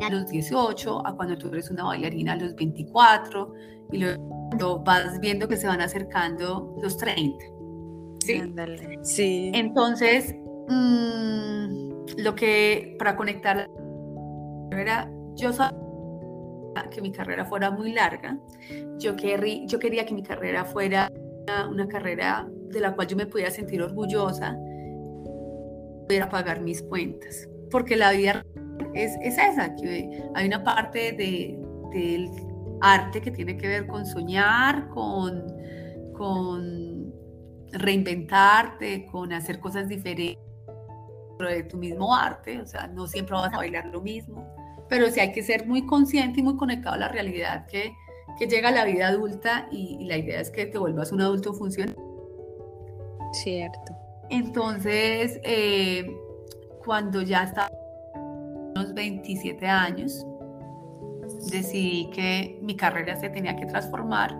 a 0.00 0.10
los 0.10 0.28
18 0.28 1.06
a 1.06 1.16
cuando 1.16 1.38
tú 1.38 1.48
eres 1.48 1.70
una 1.70 1.84
bailarina 1.84 2.32
a 2.32 2.36
los 2.36 2.54
24 2.54 3.52
y 3.92 3.98
luego 3.98 4.82
vas 4.84 5.18
viendo 5.20 5.48
que 5.48 5.56
se 5.56 5.66
van 5.66 5.80
acercando 5.80 6.74
los 6.82 6.96
30. 6.96 7.44
¿sí? 8.24 8.42
sí. 9.02 9.52
Entonces, 9.54 10.34
mmm, 10.68 11.86
lo 12.18 12.34
que 12.34 12.96
para 12.98 13.16
conectar 13.16 13.68
era, 14.72 15.10
yo 15.34 15.52
sabía 15.52 15.78
que 16.90 17.00
mi 17.00 17.12
carrera 17.12 17.44
fuera 17.44 17.70
muy 17.70 17.92
larga, 17.92 18.38
yo, 18.98 19.16
querrí, 19.16 19.64
yo 19.66 19.78
quería 19.78 20.04
que 20.04 20.14
mi 20.14 20.22
carrera 20.22 20.64
fuera 20.64 21.10
una, 21.42 21.68
una, 21.68 21.88
carrera 21.88 22.46
de 22.68 22.80
la 22.80 22.94
cual 22.94 23.06
yo 23.06 23.16
me 23.16 23.26
pudiera 23.26 23.50
sentir 23.50 23.80
orgullosa, 23.80 24.56
pudiera 26.06 26.28
pagar 26.28 26.60
mis 26.60 26.82
cuentas, 26.82 27.48
porque 27.70 27.96
la 27.96 28.12
vida 28.12 28.44
es, 28.94 29.16
es 29.22 29.38
esa, 29.38 29.74
que 29.74 30.22
hay 30.34 30.46
una 30.46 30.62
parte 30.64 31.12
de, 31.12 31.58
del 31.92 32.30
arte 32.80 33.20
que 33.20 33.30
tiene 33.30 33.56
que 33.56 33.68
ver 33.68 33.86
con 33.86 34.06
soñar, 34.06 34.88
con, 34.90 35.44
con 36.14 37.12
reinventarte, 37.72 39.06
con 39.06 39.32
hacer 39.32 39.60
cosas 39.60 39.88
diferentes 39.88 40.44
de 41.38 41.64
tu 41.64 41.76
mismo 41.76 42.14
arte, 42.14 42.60
o 42.60 42.66
sea, 42.66 42.86
no 42.86 43.06
siempre 43.06 43.34
vas 43.34 43.52
a 43.52 43.58
bailar 43.58 43.86
lo 43.86 44.00
mismo, 44.00 44.46
pero 44.88 45.10
sí 45.10 45.20
hay 45.20 45.32
que 45.32 45.42
ser 45.42 45.66
muy 45.66 45.84
consciente 45.84 46.40
y 46.40 46.42
muy 46.42 46.56
conectado 46.56 46.94
a 46.94 46.98
la 46.98 47.08
realidad 47.08 47.66
que, 47.66 47.94
que 48.38 48.46
llega 48.46 48.70
a 48.70 48.72
la 48.72 48.84
vida 48.84 49.08
adulta 49.08 49.68
y, 49.70 50.06
la 50.06 50.16
idea 50.16 50.40
es 50.40 50.50
que 50.50 50.66
te 50.66 50.78
vuelvas 50.78 51.12
un 51.12 51.20
adulto 51.20 51.52
funcional. 51.52 51.94
Cierto. 53.32 53.92
Entonces, 54.30 55.38
eh, 55.44 56.06
cuando 56.84 57.22
ya 57.22 57.42
unos 57.42 57.70
27 58.96 59.64
años, 59.66 60.26
decidí 61.50 62.10
que 62.10 62.58
mi 62.62 62.74
carrera 62.74 63.14
se 63.14 63.28
tenía 63.28 63.54
que 63.54 63.66
transformar 63.66 64.36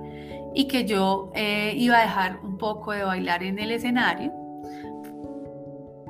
y 0.54 0.66
que 0.66 0.84
yo 0.84 1.30
eh, 1.34 1.74
iba 1.76 1.98
a 1.98 2.00
dejar 2.00 2.40
un 2.42 2.58
poco 2.58 2.92
de 2.92 3.04
bailar 3.04 3.44
en 3.44 3.58
el 3.58 3.70
escenario. 3.70 4.32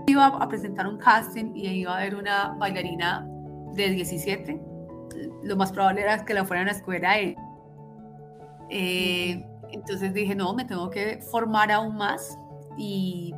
Iba 0.07 0.27
a 0.29 0.49
presentar 0.49 0.87
un 0.87 0.99
casting 0.99 1.53
y 1.55 1.67
iba 1.69 1.99
a 1.99 2.01
ver 2.01 2.15
una 2.15 2.55
bailarina 2.59 3.27
de 3.75 3.91
17, 3.91 4.61
lo 5.43 5.57
más 5.57 5.73
probable 5.73 6.03
era 6.03 6.25
que 6.25 6.33
la 6.33 6.45
fueran 6.45 6.69
a 6.69 6.71
escuela 6.71 7.11
a 7.11 7.19
eh, 8.69 9.45
entonces 9.71 10.15
dije, 10.15 10.35
no, 10.35 10.55
me 10.55 10.65
tengo 10.65 10.89
que 10.91 11.19
formar 11.31 11.71
aún 11.71 11.97
más 11.97 12.39
y 12.79 13.35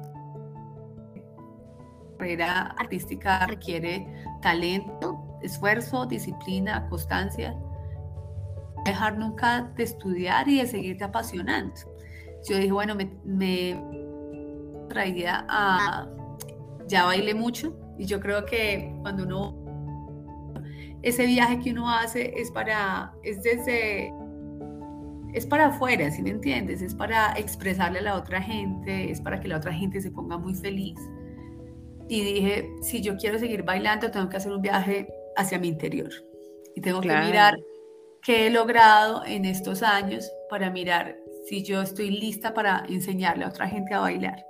carrera 2.19 2.75
artística 2.77 3.47
requiere 3.47 4.07
talento, 4.41 5.39
esfuerzo, 5.43 6.07
disciplina, 6.07 6.89
constancia. 6.89 7.57
Dejar 8.85 9.19
nunca 9.19 9.71
de 9.77 9.83
estudiar 9.83 10.49
y 10.49 10.59
de 10.59 10.67
seguirte 10.67 11.05
apasionando. 11.05 11.75
Yo 12.49 12.57
dije, 12.57 12.73
bueno, 12.73 12.95
me, 12.95 13.11
me 13.25 13.83
traía 14.89 15.45
a... 15.49 16.09
Ya 16.87 17.05
bailé 17.05 17.35
mucho 17.35 17.77
y 17.99 18.07
yo 18.07 18.19
creo 18.19 18.47
que 18.47 18.97
cuando 19.03 19.25
uno 19.25 19.69
ese 21.03 21.27
viaje 21.27 21.61
que 21.61 21.71
uno 21.71 21.91
hace 21.91 22.33
es 22.37 22.51
para, 22.51 23.13
es 23.23 23.43
desde, 23.43 24.13
es 25.33 25.47
para 25.47 25.67
afuera, 25.67 26.11
si 26.11 26.23
me 26.23 26.31
entiendes? 26.31 26.83
Es 26.83 26.95
para 26.95 27.33
expresarle 27.39 28.01
a 28.01 28.03
la 28.03 28.15
otra 28.17 28.43
gente, 28.43 29.11
es 29.11 29.21
para 29.21 29.41
que 29.41 29.49
la 29.49 29.59
otra 29.59 29.73
gente 29.73 30.01
se 30.01 30.11
ponga 30.11 30.39
muy 30.39 30.55
feliz. 30.55 30.99
Y 32.09 32.23
dije, 32.23 32.71
si 32.81 33.03
yo 33.03 33.17
quiero 33.17 33.39
seguir 33.39 33.63
bailando, 33.63 34.11
tengo 34.11 34.29
que 34.29 34.39
hacer 34.39 34.53
un 34.53 34.63
viaje 34.63 35.09
hacia 35.37 35.59
mi 35.59 35.69
interior. 35.69 36.11
Y 36.75 36.81
tengo 36.81 37.01
que 37.01 37.09
mirar 37.09 37.59
qué 38.23 38.47
he 38.47 38.51
logrado 38.51 39.25
en 39.27 39.45
estos 39.45 39.83
años 39.83 40.31
para 40.49 40.71
mirar 40.71 41.17
si 41.47 41.63
yo 41.63 41.83
estoy 41.83 42.11
lista 42.11 42.55
para 42.55 42.85
enseñarle 42.89 43.45
a 43.45 43.49
otra 43.49 43.69
gente 43.69 43.95
a 43.95 44.01
bailar. 44.01 44.45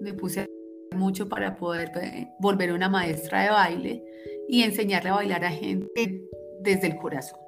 Me 0.00 0.12
puse 0.14 0.46
mucho 0.94 1.28
para 1.28 1.56
poder 1.56 1.90
eh, 2.00 2.28
volver 2.38 2.72
una 2.72 2.88
maestra 2.88 3.42
de 3.42 3.50
baile 3.50 4.04
y 4.48 4.62
enseñarle 4.62 5.10
a 5.10 5.14
bailar 5.14 5.44
a 5.44 5.50
gente 5.50 6.24
desde 6.60 6.88
el 6.88 6.96
corazón. 6.96 7.43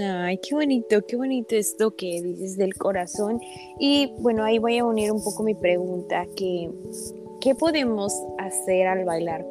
Ay, 0.00 0.38
qué 0.38 0.54
bonito, 0.54 1.04
qué 1.06 1.16
bonito 1.16 1.54
esto 1.54 1.94
que 1.94 2.22
dices 2.22 2.56
del 2.56 2.74
corazón. 2.74 3.40
Y 3.78 4.14
bueno, 4.18 4.42
ahí 4.42 4.58
voy 4.58 4.78
a 4.78 4.84
unir 4.84 5.12
un 5.12 5.22
poco 5.22 5.42
mi 5.42 5.54
pregunta, 5.54 6.26
que 6.34 6.70
¿qué 7.40 7.54
podemos 7.54 8.14
hacer 8.38 8.86
al 8.86 9.04
bailar? 9.04 9.44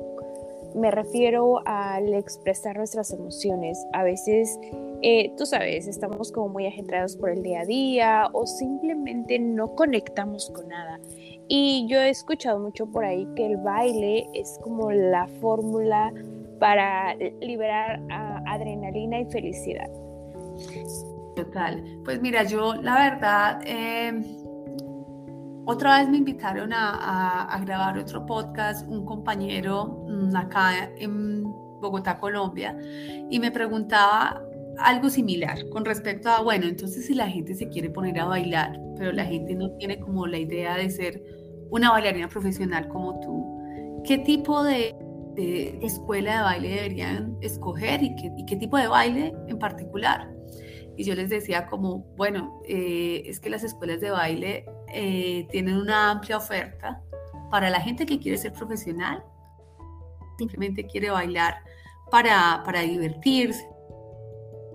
Me 0.74 0.89
refiero 0.89 1.62
al 1.65 2.13
expresar 2.13 2.77
nuestras 2.77 3.12
emociones. 3.12 3.77
A 3.93 4.03
veces, 4.03 4.57
eh, 5.03 5.31
tú 5.38 5.45
sabes, 5.45 5.88
estamos 5.88 6.31
como 6.31 6.50
muy 6.50 6.65
ajetreados 6.65 7.17
por 7.17 7.29
el 7.29 7.43
día 7.43 7.62
a 7.62 7.65
día 7.65 8.29
o 8.33 8.48
simplemente 8.48 9.38
no 9.38 9.75
conectamos 9.75 10.50
con 10.50 10.69
nada. 10.69 11.00
Y 11.48 11.86
yo 11.88 12.00
he 12.00 12.10
escuchado 12.10 12.57
mucho 12.60 12.88
por 12.88 13.05
ahí 13.05 13.27
que 13.36 13.45
el 13.45 13.57
baile 13.57 14.27
es 14.33 14.57
como 14.63 14.91
la 14.91 15.27
fórmula 15.39 16.12
para 16.60 17.13
liberar 17.41 18.01
adrenalina 18.10 19.19
y 19.19 19.25
felicidad. 19.25 19.89
Total. 21.35 21.83
Pues 22.03 22.21
mira, 22.21 22.43
yo 22.43 22.75
la 22.75 22.95
verdad, 22.95 23.61
em, 23.65 24.23
otra 25.65 25.99
vez 25.99 26.09
me 26.09 26.17
invitaron 26.17 26.71
a, 26.73 27.59
grabar 27.63 27.97
otro 27.97 28.25
podcast, 28.25 28.87
un 28.89 29.05
compañero 29.05 30.05
mm, 30.07 30.35
acá 30.35 30.91
en 30.97 31.43
Bogotá, 31.43 32.19
Colombia, 32.19 32.77
y 33.29 33.39
me 33.39 33.51
preguntaba 33.51 34.41
algo 34.79 35.09
similar 35.09 35.57
con 35.69 35.85
respecto 35.85 36.29
a, 36.29 36.41
bueno, 36.41 36.65
entonces 36.65 37.05
si 37.05 37.13
la 37.13 37.27
gente 37.27 37.53
se 37.55 37.69
quiere 37.69 37.89
poner 37.89 38.19
a 38.19 38.25
bailar, 38.25 38.79
pero 38.97 39.11
la 39.11 39.25
gente 39.25 39.55
no 39.55 39.71
tiene 39.77 39.99
como 39.99 40.27
la 40.27 40.37
idea 40.37 40.75
de 40.75 40.89
ser 40.89 41.21
una 41.69 41.91
bailarina 41.91 42.27
profesional 42.27 42.87
como 42.89 43.19
tú, 43.19 44.01
¿qué 44.03 44.17
tipo 44.17 44.63
de, 44.63 44.95
escuela 45.81 46.37
de 46.37 46.43
baile 46.43 46.69
deberían 46.69 47.37
escoger 47.41 48.03
y 48.03 48.15
qué, 48.15 48.31
y 48.37 48.45
qué, 48.45 48.55
tipo 48.57 48.77
de 48.77 48.87
baile 48.87 49.33
en 49.47 49.57
particular? 49.57 50.40
Y 51.01 51.03
yo 51.03 51.15
les 51.15 51.31
decía 51.31 51.65
como, 51.65 52.05
bueno, 52.15 52.62
eh, 52.63 53.24
es 53.25 53.39
que 53.39 53.50
las 53.50 53.63
escuelas 53.63 54.00
de 54.01 54.12
baile 54.12 54.65
eh, 54.93 55.48
tienen 55.50 55.77
una 55.77 56.12
amplia 56.12 56.38
oferta 56.38 57.01
para 57.50 57.72
la 57.72 57.81
gente 57.81 58.05
que 58.05 58.20
quiere 58.20 58.38
ser 58.38 58.53
profesional, 58.53 59.24
simplemente 60.38 60.86
quiere 60.86 61.10
bailar 61.10 61.55
para, 62.12 62.62
para 62.63 62.81
divertirse, 62.81 63.67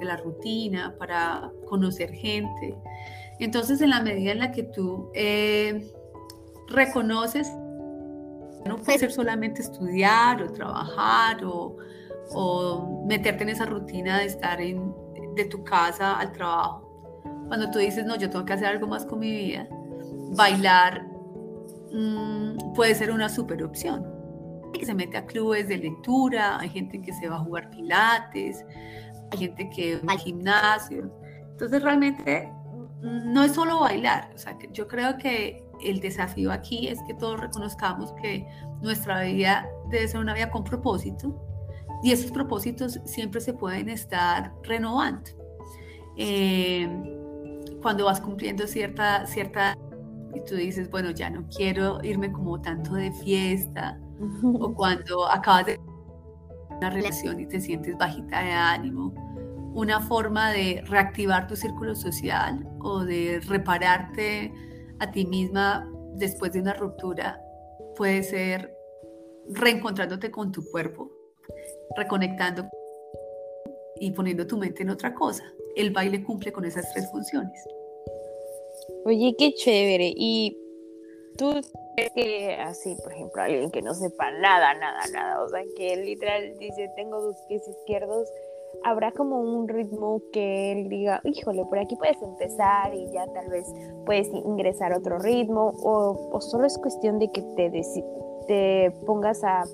de 0.01 0.05
la 0.05 0.17
rutina, 0.17 0.97
para 0.99 1.53
conocer 1.69 2.11
gente. 2.11 2.75
Entonces, 3.39 3.81
en 3.81 3.91
la 3.91 4.03
medida 4.03 4.33
en 4.33 4.41
la 4.41 4.51
que 4.51 4.65
tú 4.65 5.13
eh, 5.15 5.93
reconoces, 6.67 7.49
no 8.67 8.79
puede 8.85 8.99
ser 8.99 9.13
solamente 9.13 9.63
estudiar 9.63 10.43
o 10.43 10.53
trabajar 10.53 11.45
o, 11.45 11.77
o, 12.33 13.05
meterte 13.07 13.45
en 13.45 13.51
esa 13.51 13.65
rutina 13.65 14.19
de 14.19 14.25
estar 14.25 14.61
en, 14.61 15.06
de 15.37 15.45
tu 15.45 15.63
casa 15.63 16.19
al 16.19 16.33
trabajo. 16.33 16.83
Cuando 17.49 17.71
tú 17.71 17.79
dices, 17.79 18.05
no, 18.05 18.17
yo 18.17 18.29
tengo 18.29 18.45
que 18.45 18.55
hacer 18.55 18.67
algo 18.67 18.89
más 18.89 19.05
con 19.05 19.21
mi 19.21 19.31
vida, 19.31 19.69
bailar 20.35 21.07
mm, 21.93 22.75
puede 22.75 22.95
ser 22.95 23.13
una 23.13 23.29
super 23.29 23.63
opción. 23.63 24.05
Hay 24.73 24.81
que 24.81 24.87
se 24.87 24.95
mete 24.95 25.17
a 25.17 25.27
clubes 25.27 25.69
de 25.69 25.79
lectura, 25.79 26.59
hay 26.59 26.69
gente 26.71 27.01
que 27.01 27.13
se 27.13 27.29
va 27.29 27.37
a 27.37 27.41
jugar 27.41 27.71
pilates, 27.71 28.65
hay 29.31 29.39
gente 29.39 29.71
que 29.71 29.99
va 29.99 30.15
al 30.15 30.19
gimnasio. 30.19 31.13
Entonces 31.51 31.83
realmente 31.83 32.53
no 33.01 33.45
es 33.45 33.53
solo 33.53 33.81
bailar, 33.81 34.31
o 34.35 34.39
sea, 34.39 34.59
yo 34.73 34.89
creo 34.89 35.17
que 35.19 35.63
el 35.85 36.01
desafío 36.01 36.51
aquí 36.51 36.89
es 36.89 36.99
que 37.07 37.15
todos 37.15 37.39
reconozcamos 37.39 38.13
que 38.21 38.47
nuestra 38.81 39.23
vida 39.23 39.69
debe 39.91 40.09
ser 40.09 40.21
una 40.21 40.35
vida 40.35 40.51
con 40.51 40.65
propósito 40.65 41.46
y 42.03 42.13
esos 42.13 42.31
propósitos 42.31 43.01
siempre 43.05 43.41
se 43.41 43.53
pueden 43.53 43.89
estar 43.89 44.53
renovando. 44.63 45.31
Eh, 46.17 46.89
cuando 47.83 48.07
vas 48.07 48.21
cumpliendo 48.21 48.67
cierta, 48.67 49.27
cierta 49.27 49.77
y 50.35 50.41
tú 50.45 50.55
dices, 50.55 50.91
bueno, 50.91 51.11
ya 51.11 51.31
no 51.31 51.47
quiero 51.49 52.03
irme 52.03 52.31
como 52.31 52.61
tanto 52.61 52.95
de 52.95 53.13
fiesta, 53.13 53.99
o 54.43 54.75
cuando 54.75 55.31
acabas 55.31 55.67
de 55.67 55.81
una 56.77 56.91
relación 56.91 57.41
y 57.41 57.47
te 57.47 57.61
sientes 57.61 57.97
bajita 57.97 58.43
de 58.43 58.53
ánimo, 58.53 59.15
una 59.75 60.01
forma 60.01 60.53
de 60.53 60.83
reactivar 60.87 61.47
tu 61.47 61.57
círculo 61.57 61.95
social 61.95 62.67
o 62.81 63.05
de 63.05 63.41
repararte 63.47 64.53
a 64.99 65.11
ti 65.11 65.27
misma 65.27 65.87
después 66.15 66.53
de 66.53 66.61
una 66.61 66.75
ruptura 66.75 67.41
puede 67.95 68.23
ser 68.23 68.75
reencontrándote 69.51 70.31
con 70.31 70.53
tu 70.53 70.65
cuerpo, 70.71 71.11
reconectando 71.97 72.69
y 74.01 74.11
poniendo 74.11 74.47
tu 74.47 74.57
mente 74.57 74.83
en 74.83 74.91
otra 74.91 75.15
cosa. 75.15 75.45
El 75.75 75.91
baile 75.91 76.23
cumple 76.25 76.53
con 76.53 76.65
esas 76.65 76.93
tres 76.93 77.11
funciones. 77.11 77.67
Oye, 79.05 79.35
qué 79.39 79.53
chévere. 79.55 80.13
Y 80.17 80.57
tú 81.37 81.53
crees 81.95 82.13
que 82.15 82.55
así, 82.55 82.97
por 83.03 83.13
ejemplo, 83.13 83.43
alguien 83.43 83.71
que 83.71 83.83
no 83.83 83.95
sepa 83.95 84.31
nada, 84.33 84.75
nada, 84.75 85.01
nada, 85.13 85.43
o 85.43 85.49
sea, 85.49 85.63
que 85.77 85.97
literal 85.97 86.57
dice, 86.59 86.91
tengo 86.97 87.21
dos 87.21 87.37
pies 87.49 87.67
izquierdos, 87.69 88.29
habrá 88.85 89.13
como 89.13 89.41
un 89.41 89.69
ritmo 89.69 90.23
que 90.33 90.73
él 90.73 90.89
diga, 90.89 91.21
híjole, 91.25 91.65
por 91.67 91.79
aquí 91.79 91.97
puedes 91.97 92.21
empezar 92.21 92.95
y 92.95 93.11
ya 93.13 93.27
tal 93.33 93.49
vez 93.49 93.67
puedes 94.05 94.29
ingresar 94.29 94.93
a 94.93 94.99
otro 94.99 95.19
ritmo, 95.19 95.73
o, 95.83 96.31
o 96.33 96.41
solo 96.41 96.67
es 96.67 96.77
cuestión 96.79 97.19
de 97.19 97.31
que 97.31 97.43
te, 97.57 97.71
te 98.47 98.91
pongas 99.07 99.43
a 99.45 99.65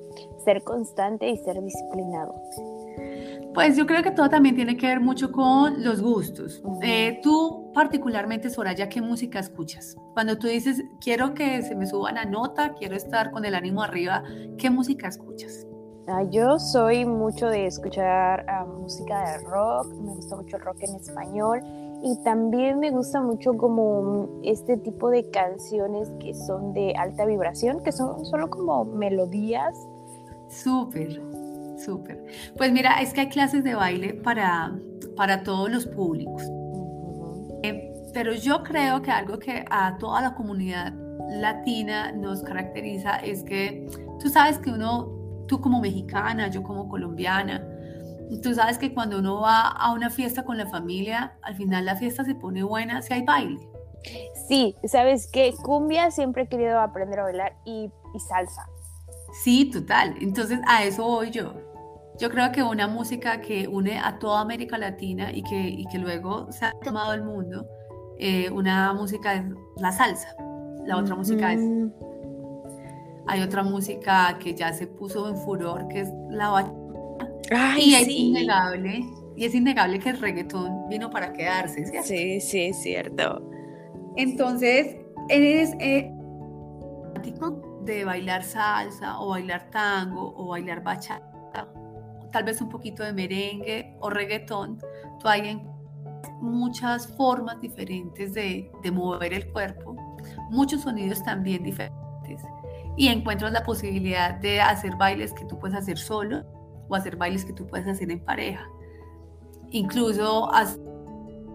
ser 0.45 0.63
constante 0.63 1.29
y 1.29 1.37
ser 1.39 1.63
disciplinado. 1.63 2.35
Pues 3.55 3.77
yo 3.77 3.87
creo 3.87 4.03
que 4.03 4.11
todo 4.11 4.31
también 4.31 4.57
tiene 4.57 4.77
que 4.77 4.87
ver 4.87 5.01
mucho 5.01 5.31
con 5.31 5.85
los 5.85 6.01
gustos. 6.01 6.63
Eh, 6.83 7.21
tú 7.23 7.71
particularmente, 7.75 8.49
Soraya, 8.49 8.89
¿qué 8.89 9.03
música 9.03 9.39
escuchas? 9.39 9.95
Cuando 10.15 10.39
tú 10.39 10.47
dices, 10.47 10.83
quiero 11.01 11.35
que 11.35 11.63
se 11.63 11.75
me 11.75 11.87
suba 11.87 12.13
la 12.13 12.25
nota, 12.25 12.73
quiero 12.75 12.97
estar 12.97 13.31
con 13.31 13.45
el 13.45 13.55
ánimo 13.55 13.83
arriba, 13.83 14.23
¿qué 14.57 14.71
música 14.71 15.09
escuchas? 15.09 15.67
Ah, 16.09 16.23
yo 16.31 16.59
soy 16.59 17.05
mucho 17.05 17.49
de 17.49 17.67
escuchar 17.67 18.45
ah, 18.49 18.65
música 18.65 19.33
de 19.33 19.45
rock, 19.45 19.87
me 19.95 20.15
gusta 20.15 20.37
mucho 20.37 20.57
el 20.57 20.63
rock 20.63 20.77
en 20.81 20.97
español 20.97 21.61
y 22.03 22.17
también 22.25 22.81
me 22.81 22.91
gusta 22.91 23.21
mucho 23.21 23.57
como 23.57 24.29
este 24.43 24.77
tipo 24.77 25.11
de 25.11 25.31
canciones 25.31 26.11
que 26.19 26.35
son 26.35 26.73
de 26.73 26.95
alta 26.97 27.25
vibración, 27.25 27.83
que 27.83 27.93
son 27.93 28.25
solo 28.27 28.51
como 28.51 28.85
melodías. 28.85 29.75
Súper, 30.49 31.23
súper. 31.77 32.25
Pues 32.57 32.73
mira, 32.73 33.01
es 33.01 33.12
que 33.12 33.23
hay 33.23 33.29
clases 33.29 33.62
de 33.62 33.75
baile 33.75 34.15
para, 34.15 34.77
para 35.17 35.45
todos 35.45 35.71
los 35.71 35.87
públicos. 35.87 36.43
Eh, 37.62 37.93
pero 38.12 38.35
yo 38.35 38.65
creo 38.65 39.01
que 39.01 39.12
algo 39.12 39.38
que 39.38 39.65
a 39.71 39.97
toda 39.99 40.21
la 40.21 40.35
comunidad 40.35 40.93
latina 41.31 42.11
nos 42.11 42.43
caracteriza 42.43 43.17
es 43.17 43.45
que 43.45 43.87
tú 44.21 44.29
sabes 44.29 44.59
que 44.59 44.71
uno 44.71 45.23
tú 45.47 45.61
como 45.61 45.81
mexicana, 45.81 46.49
yo 46.49 46.62
como 46.62 46.88
colombiana. 46.88 47.65
Tú 48.43 48.55
sabes 48.55 48.79
que 48.79 48.93
cuando 48.93 49.19
uno 49.19 49.41
va 49.41 49.69
a 49.69 49.93
una 49.93 50.11
fiesta 50.11 50.45
con 50.45 50.57
la 50.57 50.67
familia, 50.67 51.37
al 51.43 51.55
final 51.55 51.85
la 51.85 51.97
fiesta 51.97 52.25
se 52.25 52.35
pone 52.35 52.63
buena 52.63 53.03
si 53.03 53.15
hay 53.15 53.23
baile. 53.23 53.61
Sí, 54.49 54.75
sabes 54.85 55.31
que 55.31 55.55
cumbia 55.63 56.11
siempre 56.11 56.43
he 56.43 56.49
querido 56.49 56.81
aprender 56.81 57.21
a 57.21 57.25
bailar 57.25 57.57
y, 57.65 57.91
salsa. 58.29 58.67
Sí, 59.45 59.71
total. 59.71 60.15
Entonces 60.21 60.61
a 60.67 60.85
eso 60.85 61.05
voy 61.05 61.31
yo. 61.31 61.55
Yo 62.19 62.31
creo 62.31 62.53
que 62.53 62.63
una 62.63 62.89
música 62.89 63.41
que 63.41 63.69
une 63.69 63.99
a 63.99 64.19
toda 64.19 64.41
América 64.41 64.77
Latina 64.77 65.33
y 65.33 65.43
que, 65.43 65.69
y 65.69 65.87
que 65.87 65.99
luego 65.99 66.51
se 66.53 66.67
ha 66.67 66.73
tomado 66.85 67.15
el 67.15 67.23
mundo, 67.23 67.67
eh, 68.19 68.51
una 68.51 68.93
música 68.93 69.35
es 69.35 69.45
la 69.77 69.93
salsa, 69.93 70.35
la 70.85 70.99
otra 70.99 71.15
música 71.15 71.53
es 71.55 71.61
hay 73.27 73.41
otra 73.41 73.63
música 73.63 74.37
que 74.39 74.55
ya 74.55 74.73
se 74.73 74.87
puso 74.87 75.29
en 75.29 75.37
furor, 75.37 75.89
que 75.89 76.01
es 76.01 76.09
la 76.31 76.51
bachata. 76.51 76.82
Y 77.79 77.95
es 77.95 78.09
innegable, 78.09 79.05
y 79.37 79.45
es 79.45 79.55
innegable 79.55 79.99
que 79.99 80.11
el 80.11 80.21
reggaetón 80.21 80.88
vino 80.88 81.11
para 81.11 81.33
quedarse, 81.33 81.85
¿cierto? 81.85 82.07
Sí, 82.07 82.41
sí, 82.41 82.61
es 82.67 82.83
cierto. 82.83 83.51
Entonces, 84.17 84.97
eres 85.29 85.75
eh, 85.81 86.11
de 87.85 88.05
bailar 88.05 88.45
salsa 88.45 89.19
o 89.21 89.31
bailar 89.31 89.71
tango 89.71 90.35
o 90.37 90.49
bailar 90.49 90.83
bachata, 90.83 91.69
tal 92.31 92.45
vez 92.45 92.61
un 92.61 92.69
poquito 92.69 93.03
de 93.03 93.12
merengue 93.12 93.97
o 94.01 94.09
reggaetón, 94.09 94.79
tú 95.21 95.29
hay 95.29 95.61
muchas 96.41 97.07
formas 97.17 97.61
diferentes 97.61 98.35
de, 98.35 98.71
de 98.83 98.91
mover 98.91 99.35
el 99.35 99.51
cuerpo, 99.53 99.97
muchos 100.51 100.83
sonidos 100.83 101.23
también 101.25 101.62
diferentes 101.62 102.43
y 102.97 103.09
encuentras 103.09 103.53
la 103.53 103.62
posibilidad 103.62 104.35
de 104.35 104.61
hacer 104.61 104.97
bailes 104.97 105.33
que 105.33 105.45
tú 105.47 105.59
puedes 105.59 105.77
hacer 105.77 105.99
solo 105.99 106.45
o 106.92 106.96
hacer 106.96 107.16
bailes 107.16 107.44
que 107.44 107.52
tú 107.52 107.66
puedes 107.66 107.87
hacer 107.87 108.11
en 108.11 108.20
pareja. 108.20 108.68
Incluso 109.70 110.50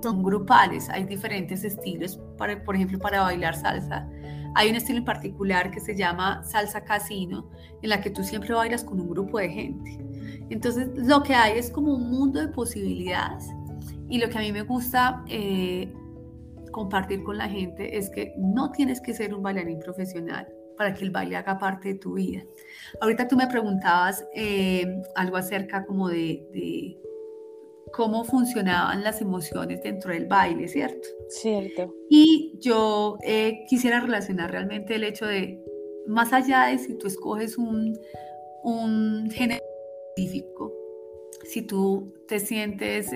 son 0.02 0.24
grupales, 0.24 0.90
hay 0.90 1.04
diferentes 1.04 1.64
estilos, 1.64 2.20
para, 2.38 2.64
por 2.64 2.76
ejemplo, 2.76 3.00
para 3.00 3.22
bailar 3.22 3.56
salsa. 3.56 4.10
Hay 4.56 4.70
un 4.70 4.76
estilo 4.76 5.00
en 5.00 5.06
particular 5.06 5.70
que 5.70 5.80
se 5.80 5.96
llama 5.96 6.44
salsa 6.44 6.84
casino, 6.84 7.50
en 7.82 7.90
la 7.90 8.02
que 8.02 8.10
tú 8.10 8.24
siempre 8.24 8.54
bailas 8.54 8.84
con 8.84 9.00
un 9.00 9.10
grupo 9.10 9.38
de 9.38 9.50
gente. 9.50 10.00
Entonces, 10.50 10.90
lo 10.96 11.22
que 11.22 11.36
hay 11.36 11.60
es 11.60 11.70
como 11.70 11.94
un 11.94 12.10
mundo 12.10 12.40
de 12.40 12.48
posibilidades 12.48 13.46
y 14.10 14.18
lo 14.18 14.30
que 14.30 14.38
a 14.38 14.42
mí 14.42 14.52
me 14.52 14.62
gusta 14.62 15.24
eh, 15.28 15.94
compartir 16.72 17.24
con 17.24 17.38
la 17.38 17.48
gente 17.48 17.98
es 17.98 18.10
que 18.10 18.34
no 18.38 18.72
tienes 18.72 19.02
que 19.02 19.14
ser 19.14 19.36
un 19.36 19.44
bailarín 19.44 19.80
profesional 19.80 20.48
para 20.78 20.94
que 20.94 21.04
el 21.04 21.12
baile 21.12 21.36
haga 21.36 21.58
parte 21.58 21.90
de 21.90 21.96
tu 21.96 22.14
vida. 22.14 22.44
Ahorita 23.02 23.28
tú 23.28 23.36
me 23.36 23.48
preguntabas 23.48 24.26
eh, 24.34 25.02
algo 25.16 25.38
acerca 25.38 25.86
como 25.86 26.10
de, 26.10 26.98
cómo 27.94 28.24
funcionaban 28.24 29.04
las 29.04 29.22
emociones 29.22 29.82
dentro 29.82 30.14
del 30.14 30.26
baile, 30.26 30.68
¿cierto? 30.68 31.08
Cierto. 31.30 31.94
Y 32.10 32.58
yo 32.60 33.18
eh, 33.24 33.66
quisiera 33.68 34.00
relacionar 34.00 34.52
realmente 34.52 34.96
el 34.96 35.04
hecho 35.04 35.26
de, 35.26 35.60
más 36.06 36.32
allá 36.34 36.68
de 36.68 36.78
si 36.78 36.94
tú 36.98 37.08
escoges 37.08 37.58
un, 37.58 37.98
un 38.64 39.30
género 39.32 39.64
específico, 40.16 40.74
si 41.44 41.62
tú 41.62 42.14
te 42.28 42.40
sientes 42.40 43.12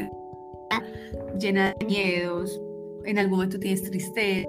llena 1.38 1.74
de 1.80 1.86
miedos, 1.86 2.62
en 3.06 3.20
algún 3.20 3.40
momento 3.40 3.60
tienes 3.60 3.84
tristeza, 3.84 4.48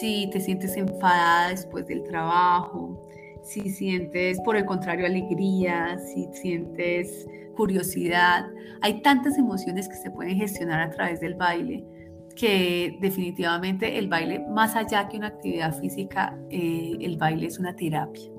si 0.00 0.28
te 0.30 0.40
sientes 0.40 0.76
enfadada 0.76 1.50
después 1.50 1.86
del 1.86 2.02
trabajo, 2.04 3.00
si 3.42 3.70
sientes 3.70 4.40
por 4.40 4.56
el 4.56 4.64
contrario 4.64 5.06
alegría, 5.06 5.98
si 5.98 6.28
sientes 6.32 7.26
curiosidad. 7.56 8.46
Hay 8.80 9.02
tantas 9.02 9.36
emociones 9.38 9.88
que 9.88 9.96
se 9.96 10.10
pueden 10.10 10.36
gestionar 10.36 10.80
a 10.80 10.90
través 10.90 11.20
del 11.20 11.34
baile 11.34 11.84
que 12.34 12.96
definitivamente 13.00 13.98
el 13.98 14.08
baile, 14.08 14.40
más 14.48 14.74
allá 14.74 15.08
que 15.08 15.18
una 15.18 15.28
actividad 15.28 15.78
física, 15.78 16.38
eh, 16.48 16.96
el 17.00 17.18
baile 17.18 17.46
es 17.46 17.58
una 17.58 17.74
terapia. 17.76 18.30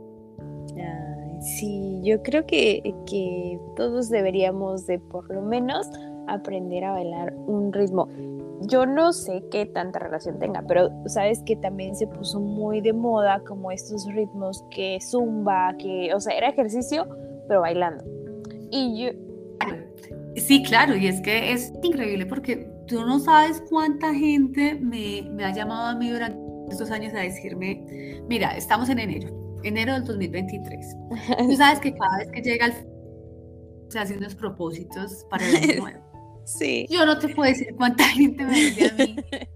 sí, 1.41 1.99
yo 2.03 2.21
creo 2.23 2.45
que, 2.45 2.81
que 3.05 3.59
todos 3.75 4.09
deberíamos 4.09 4.87
de 4.87 4.97
por 4.97 5.31
lo 5.33 5.41
menos 5.41 5.89
aprender 6.27 6.83
a 6.83 6.91
bailar 6.91 7.33
un 7.47 7.71
ritmo. 7.71 8.07
Yo 8.61 8.85
no 8.85 9.11
sé 9.11 9.43
qué 9.51 9.65
tanta 9.65 9.99
relación 9.99 10.39
tenga, 10.39 10.63
pero 10.67 10.89
sabes 11.07 11.41
que 11.43 11.55
también 11.55 11.95
se 11.95 12.07
puso 12.07 12.39
muy 12.39 12.81
de 12.81 12.93
moda 12.93 13.41
como 13.45 13.71
estos 13.71 14.05
ritmos 14.13 14.63
que 14.71 14.99
zumba, 15.01 15.75
que, 15.77 16.13
o 16.13 16.19
sea, 16.19 16.37
era 16.37 16.49
ejercicio, 16.49 17.07
pero 17.47 17.61
bailando. 17.61 18.03
Y 18.71 19.03
yo... 19.03 19.09
Sí, 20.35 20.63
claro, 20.63 20.95
y 20.95 21.07
es 21.07 21.21
que 21.21 21.51
es 21.51 21.73
increíble 21.83 22.25
porque 22.25 22.67
tú 22.87 23.05
no 23.05 23.19
sabes 23.19 23.61
cuánta 23.69 24.13
gente 24.13 24.75
me, 24.75 25.21
me 25.29 25.45
ha 25.45 25.53
llamado 25.53 25.87
a 25.87 25.95
mí 25.95 26.09
durante 26.09 26.43
estos 26.69 26.91
años 26.91 27.13
a 27.13 27.19
decirme, 27.19 28.21
mira, 28.27 28.55
estamos 28.57 28.89
en 28.89 28.99
enero, 28.99 29.59
enero 29.63 29.93
del 29.93 30.05
2023. 30.05 30.95
Tú 31.37 31.55
sabes 31.55 31.79
que 31.79 31.93
cada 31.93 32.17
vez 32.17 32.29
que 32.31 32.41
llega 32.41 32.67
el... 32.67 32.73
se 33.89 33.99
hacen 33.99 34.17
unos 34.17 34.35
propósitos 34.35 35.25
para 35.29 35.47
el 35.47 35.55
año 35.55 35.75
nuevo. 35.81 36.02
Sí. 36.45 36.85
Yo 36.89 37.05
no 37.05 37.17
te 37.17 37.29
puedo 37.29 37.49
decir 37.49 37.75
cuánta 37.75 38.03
gente 38.09 38.43
me 38.43 38.53
dice 38.53 38.89
a 38.89 38.93
mí. 38.93 39.15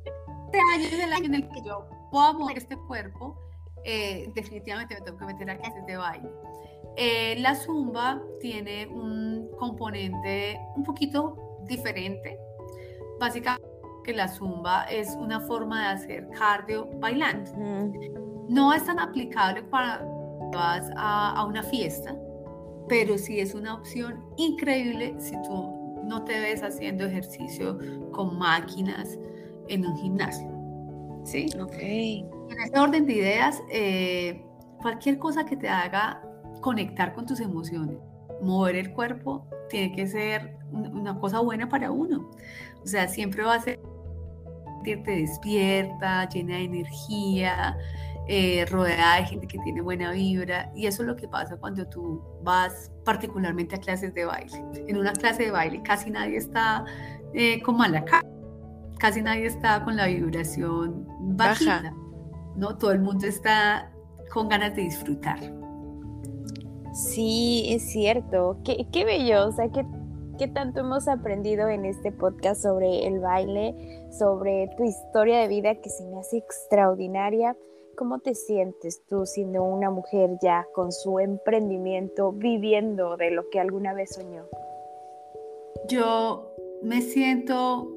Este 0.47 0.59
año 0.73 0.85
es 0.85 1.03
el 1.03 1.13
año 1.13 1.25
en 1.25 1.35
el 1.35 1.49
que 1.49 1.61
yo 1.61 1.89
puedo 2.09 2.33
mover 2.35 2.57
este 2.57 2.77
cuerpo. 2.87 3.37
Eh, 3.83 4.31
definitivamente 4.33 4.95
me 4.95 5.01
tengo 5.01 5.17
que 5.17 5.25
meter 5.25 5.49
a 5.49 5.57
clases 5.57 5.85
de 5.85 5.97
baile. 5.97 6.29
Eh, 6.95 7.35
la 7.39 7.53
zumba 7.53 8.21
tiene 8.39 8.87
un 8.87 9.49
componente 9.59 10.57
un 10.77 10.83
poquito 10.83 11.59
diferente. 11.67 12.39
Básicamente 13.19 13.67
que 14.05 14.13
la 14.13 14.29
zumba 14.29 14.85
es 14.85 15.09
una 15.19 15.41
forma 15.41 15.81
de 15.81 15.87
hacer 15.95 16.29
cardio 16.29 16.89
bailando. 16.95 17.51
No 18.47 18.73
es 18.73 18.85
tan 18.85 18.99
aplicable 18.99 19.63
para 19.63 20.01
vas 20.53 20.89
a, 20.95 21.33
a 21.33 21.45
una 21.45 21.61
fiesta, 21.61 22.15
pero 22.87 23.17
sí 23.17 23.41
es 23.41 23.53
una 23.53 23.75
opción 23.75 24.23
increíble 24.37 25.13
si 25.19 25.33
tú 25.43 25.76
no 26.07 26.23
te 26.23 26.39
ves 26.39 26.63
haciendo 26.63 27.05
ejercicio 27.05 27.77
con 28.11 28.37
máquinas 28.37 29.17
en 29.67 29.85
un 29.85 29.97
gimnasio. 29.97 30.47
¿Sí? 31.23 31.47
Ok. 31.59 31.75
En 31.79 32.59
ese 32.63 32.79
orden 32.79 33.05
de 33.05 33.13
ideas, 33.13 33.61
eh, 33.71 34.45
cualquier 34.81 35.17
cosa 35.19 35.45
que 35.45 35.57
te 35.57 35.67
haga 35.67 36.21
conectar 36.61 37.13
con 37.13 37.25
tus 37.25 37.41
emociones, 37.41 37.97
mover 38.41 38.75
el 38.75 38.93
cuerpo, 38.93 39.45
tiene 39.69 39.93
que 39.93 40.07
ser 40.07 40.57
una 40.71 41.19
cosa 41.19 41.39
buena 41.39 41.67
para 41.67 41.91
uno. 41.91 42.29
O 42.83 42.87
sea, 42.87 43.07
siempre 43.07 43.43
va 43.43 43.55
a 43.55 43.61
ser 43.61 43.79
sentirte 44.75 45.11
despierta, 45.11 46.29
llena 46.29 46.55
de 46.55 46.63
energía, 46.63 47.77
eh, 48.27 48.65
rodeada 48.65 49.17
de 49.17 49.25
gente 49.25 49.47
que 49.47 49.57
tiene 49.59 49.81
buena 49.81 50.11
vibra. 50.11 50.71
Y 50.75 50.87
eso 50.87 51.03
es 51.03 51.07
lo 51.07 51.15
que 51.15 51.27
pasa 51.27 51.57
cuando 51.57 51.87
tú 51.87 52.21
vas 52.43 52.91
particularmente 53.05 53.75
a 53.75 53.79
clases 53.79 54.13
de 54.13 54.25
baile. 54.25 54.63
En 54.87 54.97
una 54.97 55.13
clase 55.13 55.43
de 55.43 55.51
baile 55.51 55.81
casi 55.83 56.09
nadie 56.09 56.37
está 56.37 56.85
eh, 57.33 57.61
con 57.61 57.77
mala 57.77 58.03
cara, 58.03 58.27
casi 58.99 59.21
nadie 59.21 59.45
está 59.45 59.83
con 59.83 59.95
la 59.95 60.07
vibración 60.07 61.07
baja. 61.37 61.93
¿no? 62.55 62.77
Todo 62.77 62.91
el 62.91 62.99
mundo 62.99 63.27
está 63.27 63.91
con 64.33 64.49
ganas 64.49 64.75
de 64.75 64.81
disfrutar. 64.83 65.39
Sí, 66.93 67.67
es 67.69 67.91
cierto. 67.91 68.57
Qué, 68.65 68.87
qué 68.91 69.05
bello, 69.05 69.47
o 69.47 69.51
sea, 69.51 69.69
qué, 69.69 69.85
qué 70.39 70.47
tanto 70.47 70.79
hemos 70.79 71.07
aprendido 71.07 71.69
en 71.69 71.85
este 71.85 72.11
podcast 72.11 72.63
sobre 72.63 73.05
el 73.05 73.19
baile, 73.19 73.75
sobre 74.17 74.69
tu 74.75 74.83
historia 74.83 75.39
de 75.39 75.47
vida 75.47 75.75
que 75.75 75.89
se 75.89 76.05
me 76.07 76.19
hace 76.19 76.37
extraordinaria. 76.37 77.55
¿Cómo 77.97 78.19
te 78.19 78.35
sientes 78.35 79.01
tú 79.09 79.25
siendo 79.25 79.63
una 79.63 79.89
mujer 79.89 80.37
ya 80.39 80.67
con 80.75 80.91
su 80.91 81.19
emprendimiento, 81.19 82.31
viviendo 82.31 83.17
de 83.17 83.31
lo 83.31 83.49
que 83.49 83.59
alguna 83.59 83.93
vez 83.95 84.13
soñó? 84.13 84.45
Yo 85.89 86.53
me 86.83 87.01
siento, 87.01 87.91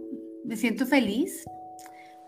me 0.44 0.56
siento 0.56 0.86
feliz. 0.86 1.44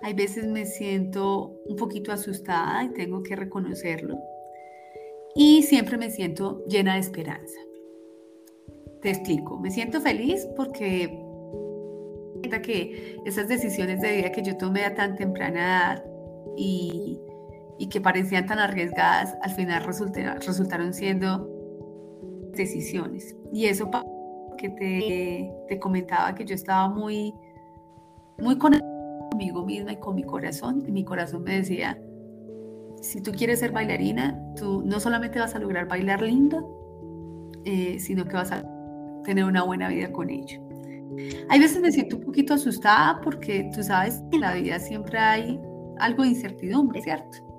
Hay 0.02 0.12
veces 0.12 0.46
me 0.46 0.66
siento 0.66 1.56
un 1.64 1.76
poquito 1.76 2.12
asustada 2.12 2.84
y 2.84 2.90
tengo 2.90 3.22
que 3.22 3.36
reconocerlo. 3.36 4.18
Y 5.34 5.62
siempre 5.62 5.96
me 5.96 6.10
siento 6.10 6.62
llena 6.66 6.94
de 6.94 7.00
esperanza. 7.00 7.58
Te 9.00 9.08
explico, 9.08 9.58
me 9.58 9.70
siento 9.70 10.00
feliz 10.02 10.46
porque 10.56 11.22
que 12.60 13.18
esas 13.24 13.48
decisiones 13.48 14.02
de 14.02 14.16
vida 14.16 14.32
que 14.32 14.42
yo 14.42 14.58
tomé 14.58 14.84
a 14.84 14.94
tan 14.94 15.16
temprana 15.16 15.60
edad 15.60 16.04
y 16.56 17.18
y 17.78 17.88
que 17.88 18.00
parecían 18.00 18.46
tan 18.46 18.58
arriesgadas, 18.58 19.36
al 19.42 19.50
final 19.50 19.84
resultaron 19.84 20.94
siendo 20.94 21.48
decisiones. 22.52 23.36
Y 23.52 23.66
eso 23.66 23.90
que 24.58 24.68
te, 24.68 25.52
te, 25.68 25.78
comentaba 25.78 26.34
que 26.34 26.44
yo 26.44 26.54
estaba 26.54 26.88
muy, 26.88 27.34
muy 28.38 28.56
conmigo 28.58 29.64
misma 29.64 29.92
y 29.92 29.96
con 29.96 30.14
mi 30.14 30.22
corazón, 30.22 30.84
y 30.86 30.92
mi 30.92 31.04
corazón 31.04 31.42
me 31.42 31.56
decía, 31.56 31.98
si 33.00 33.20
tú 33.20 33.32
quieres 33.32 33.58
ser 33.58 33.72
bailarina, 33.72 34.38
tú 34.56 34.82
no 34.84 35.00
solamente 35.00 35.38
vas 35.40 35.54
a 35.54 35.58
lograr 35.58 35.88
bailar 35.88 36.22
lindo, 36.22 37.50
eh, 37.64 37.98
sino 37.98 38.24
que 38.24 38.34
vas 38.34 38.52
a 38.52 38.62
tener 39.24 39.44
una 39.44 39.64
buena 39.64 39.88
vida 39.88 40.12
con 40.12 40.30
ello. 40.30 40.60
Hay 41.48 41.60
veces 41.60 41.80
me 41.80 41.92
siento 41.92 42.16
un 42.16 42.24
poquito 42.24 42.54
asustada 42.54 43.20
porque 43.22 43.70
tú 43.74 43.82
sabes 43.82 44.22
que 44.30 44.36
en 44.36 44.40
la 44.40 44.54
vida 44.54 44.78
siempre 44.78 45.18
hay 45.18 45.60
algo 45.98 46.22
de 46.22 46.30
incertidumbre, 46.30 47.02
¿cierto? 47.02 47.51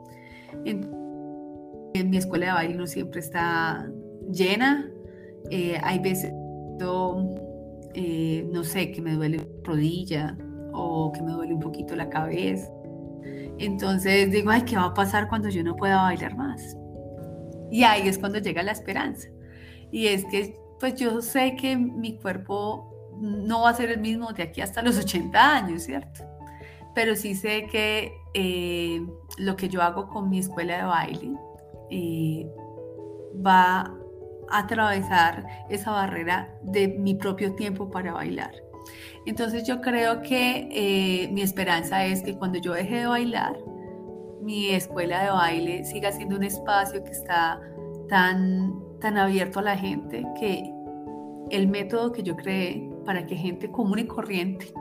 En, 0.66 2.10
mi 2.10 2.18
escuela 2.18 2.48
de 2.48 2.52
baile 2.54 2.76
no 2.76 2.88
siempre 2.88 3.20
está 3.20 3.90
llena. 4.32 4.90
Eh, 5.50 5.78
hay 5.84 6.00
veces, 6.00 6.34
eh, 7.94 8.48
no 8.52 8.64
sé, 8.64 8.92
que 8.92 9.02
me 9.02 9.14
duele 9.14 9.38
la 9.38 9.46
rodilla 9.64 10.38
o 10.74 11.12
que 11.12 11.22
me 11.22 11.32
duele 11.32 11.54
un 11.54 11.60
poquito 11.60 11.96
la 11.96 12.10
cabeza. 12.10 12.70
Entonces 13.60 14.32
digo, 14.32 14.50
ay, 14.50 14.64
¿qué 14.64 14.76
va 14.76 14.86
a 14.86 14.94
pasar 14.94 15.30
cuando 15.30 15.50
yo 15.50 15.64
no 15.64 15.76
pueda 15.76 16.02
bailar 16.02 16.36
más? 16.36 16.76
Y 17.72 17.84
ahí 17.84 18.08
es 18.08 18.18
cuando 18.18 18.40
llega 18.40 18.64
la 18.64 18.72
esperanza. 18.72 19.30
Y 19.92 20.08
es 20.08 20.26
que, 20.26 20.56
pues 20.80 20.96
yo 20.96 21.22
sé 21.22 21.56
que 21.56 21.78
mi 21.78 22.18
cuerpo 22.18 22.90
no 23.20 23.62
va 23.62 23.70
a 23.70 23.74
ser 23.74 23.90
el 23.92 24.00
mismo 24.00 24.34
de 24.34 24.44
aquí 24.44 24.62
hasta 24.62 24.82
los 24.82 24.98
80 24.98 25.56
años, 25.56 25.84
¿cierto? 25.84 26.24
Pero 26.96 27.16
sí 27.16 27.36
sé 27.36 27.68
que 27.68 28.14
eh, 28.34 29.06
lo 29.38 29.56
que 29.56 29.70
yo 29.70 29.82
hago 29.82 30.08
con 30.08 30.30
mi 30.30 30.40
escuela 30.40 30.78
de 30.78 30.84
baile 30.84 31.32
eh, 31.90 32.48
va 33.46 33.82
a 34.50 34.60
atravesar 34.60 35.46
esa 35.70 35.92
barrera 35.92 36.54
de 36.62 36.88
mi 36.88 37.16
propio 37.16 37.56
tiempo 37.56 37.90
para 37.90 38.14
bailar. 38.14 38.52
Entonces 39.26 39.66
yo 39.66 39.82
creo 39.82 40.22
que 40.22 40.68
eh, 40.72 41.30
mi 41.32 41.42
esperanza 41.42 42.06
es 42.06 42.22
que 42.22 42.36
cuando 42.36 42.60
yo 42.60 42.74
deje 42.74 42.98
de 42.98 43.08
bailar, 43.08 43.58
mi 44.42 44.70
escuela 44.72 45.24
de 45.24 45.30
baile 45.30 45.86
siga 45.86 46.12
siendo 46.12 46.36
un 46.36 46.44
espacio 46.44 47.04
que 47.04 47.12
está 47.12 47.62
tan, 48.10 48.74
tan 49.00 49.18
abierto 49.18 49.60
a 49.60 49.64
la 49.64 49.78
gente 49.78 50.26
que 50.40 50.70
el 51.50 51.68
método 51.68 52.12
que 52.12 52.24
yo 52.24 52.36
creé 52.36 52.90
para 53.06 53.26
que 53.26 53.36
gente 53.36 53.72
común 53.72 54.00
y 54.00 54.08
corriente 54.08 54.74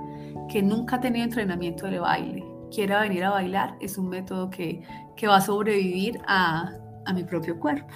que 0.52 0.62
nunca 0.62 0.96
ha 0.96 1.00
tenido 1.00 1.24
entrenamiento 1.24 1.86
de 1.86 1.98
baile 1.98 2.44
quiera 2.72 3.02
venir 3.02 3.24
a 3.24 3.30
bailar, 3.30 3.76
es 3.80 3.98
un 3.98 4.08
método 4.08 4.50
que, 4.50 4.82
que 5.16 5.26
va 5.26 5.36
a 5.36 5.40
sobrevivir 5.40 6.20
a, 6.26 6.74
a, 7.04 7.12
mi 7.12 7.22
propio 7.22 7.58
cuerpo. 7.60 7.94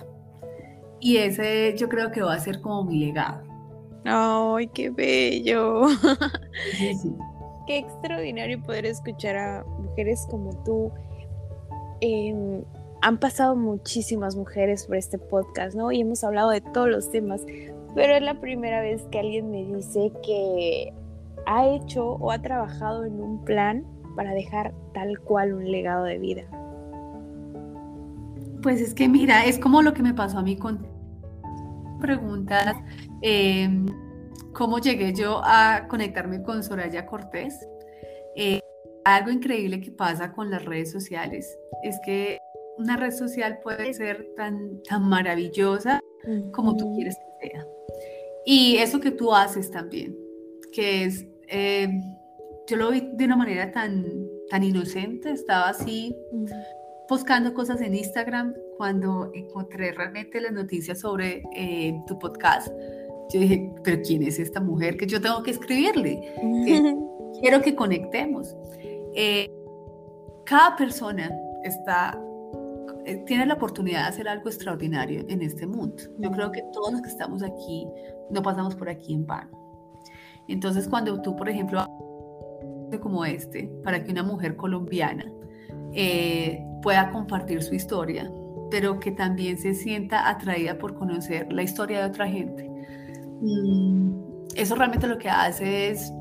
Y 1.00 1.16
ese 1.16 1.74
yo 1.76 1.88
creo 1.88 2.10
que 2.12 2.22
va 2.22 2.34
a 2.34 2.38
ser 2.38 2.60
como 2.60 2.84
mi 2.84 3.06
legado. 3.06 3.42
¡Ay, 4.04 4.68
qué 4.68 4.90
bello! 4.90 5.86
Qué 7.66 7.78
extraordinario 7.78 8.62
poder 8.62 8.86
escuchar 8.86 9.36
a 9.36 9.64
mujeres 9.64 10.24
como 10.30 10.50
tú. 10.62 10.92
Em, 12.00 12.62
han 13.02 13.18
pasado 13.18 13.56
muchísimas 13.56 14.36
mujeres 14.36 14.86
por 14.86 14.96
este 14.96 15.18
podcast, 15.18 15.74
¿no? 15.74 15.90
Y 15.90 16.02
hemos 16.02 16.22
hablado 16.22 16.50
de 16.50 16.60
todos 16.60 16.88
los 16.88 17.10
temas, 17.10 17.44
pero 17.94 18.14
es 18.14 18.22
la 18.22 18.40
primera 18.40 18.80
vez 18.80 19.02
que 19.10 19.18
alguien 19.18 19.50
me 19.50 19.64
dice 19.64 20.12
que 20.22 20.92
ha 21.46 21.66
hecho 21.68 22.12
o 22.12 22.30
ha 22.30 22.40
trabajado 22.40 23.04
en 23.04 23.20
un 23.20 23.44
plan 23.44 23.84
para 24.14 24.32
dejar 24.32 24.74
tal 24.94 25.18
cual 25.20 25.54
un 25.54 25.70
legado 25.70 26.04
de 26.04 26.18
vida? 26.18 26.42
Pues 28.62 28.80
es 28.80 28.94
que 28.94 29.08
mira, 29.08 29.44
es 29.44 29.58
como 29.58 29.82
lo 29.82 29.94
que 29.94 30.02
me 30.02 30.14
pasó 30.14 30.38
a 30.38 30.42
mí 30.42 30.56
con 30.56 30.86
preguntas, 32.00 32.76
em, 33.22 33.86
cómo 34.52 34.78
llegué 34.78 35.12
yo 35.12 35.40
a 35.44 35.86
conectarme 35.88 36.42
con 36.42 36.62
Soraya 36.62 37.06
Cortés. 37.06 37.66
Eh, 38.34 38.60
algo 39.04 39.30
increíble 39.30 39.80
que 39.80 39.92
pasa 39.92 40.32
con 40.32 40.50
las 40.50 40.64
redes 40.64 40.90
sociales 40.90 41.56
es 41.82 41.98
que 42.04 42.38
una 42.78 42.96
red 42.96 43.12
social 43.12 43.60
puede 43.62 43.94
ser 43.94 44.28
tan, 44.36 44.82
tan 44.82 45.08
maravillosa 45.08 46.00
como 46.52 46.76
tú 46.76 46.92
quieres 46.94 47.16
que 47.16 47.48
sea. 47.48 47.66
Y 48.44 48.76
eso 48.78 49.00
que 49.00 49.10
tú 49.10 49.34
haces 49.34 49.70
también, 49.70 50.16
que 50.72 51.04
es, 51.04 51.26
eh, 51.48 51.88
yo 52.66 52.76
lo 52.76 52.90
vi 52.90 53.08
de 53.14 53.24
una 53.24 53.36
manera 53.36 53.70
tan, 53.72 54.04
tan 54.50 54.62
inocente, 54.62 55.30
estaba 55.30 55.68
así 55.68 56.16
buscando 57.08 57.54
cosas 57.54 57.80
en 57.80 57.94
Instagram 57.94 58.54
cuando 58.76 59.30
encontré 59.34 59.92
realmente 59.92 60.40
las 60.40 60.52
noticias 60.52 61.00
sobre 61.00 61.42
eh, 61.54 62.00
tu 62.06 62.18
podcast. 62.18 62.68
Yo 63.32 63.40
dije, 63.40 63.72
pero 63.82 64.02
¿quién 64.02 64.22
es 64.22 64.38
esta 64.38 64.60
mujer 64.60 64.96
que 64.96 65.06
yo 65.06 65.20
tengo 65.20 65.42
que 65.42 65.52
escribirle? 65.52 66.34
quiero 67.40 67.60
que 67.62 67.74
conectemos. 67.74 68.56
Eh, 69.14 69.50
cada 70.44 70.76
persona 70.76 71.30
está 71.64 72.20
eh, 73.06 73.22
tiene 73.24 73.46
la 73.46 73.54
oportunidad 73.54 74.02
de 74.02 74.08
hacer 74.08 74.28
algo 74.28 74.48
extraordinario 74.48 75.24
en 75.28 75.40
este 75.40 75.64
mundo. 75.64 76.02
Yo 76.18 76.30
creo 76.32 76.50
que 76.50 76.62
todos 76.72 76.92
los 76.92 77.02
que 77.02 77.08
estamos 77.08 77.42
aquí 77.42 77.86
no 78.30 78.42
pasamos 78.42 78.74
por 78.74 78.88
aquí 78.88 79.14
en 79.14 79.24
vano. 79.24 79.65
Entonces, 80.48 80.88
cuando 80.88 81.20
tú, 81.22 81.36
por 81.36 81.48
ejemplo, 81.48 81.84
como 83.00 83.24
este, 83.24 83.70
para 83.84 84.02
que 84.02 84.12
una 84.12 84.22
mujer 84.22 84.56
colombiana 84.56 85.30
eh, 85.92 86.64
pueda 86.82 87.10
compartir 87.10 87.62
su 87.62 87.74
historia, 87.74 88.30
pero 88.70 88.98
que 89.00 89.12
también 89.12 89.58
se 89.58 89.74
sienta 89.74 90.28
atraída 90.28 90.78
por 90.78 90.94
conocer 90.94 91.52
la 91.52 91.62
historia 91.62 92.00
de 92.00 92.04
otra 92.06 92.26
gente, 92.26 92.70
mm, 93.40 94.10
eso 94.54 94.74
realmente 94.74 95.06
lo 95.06 95.18
que 95.18 95.28
hace 95.28 95.90
es 95.90 96.12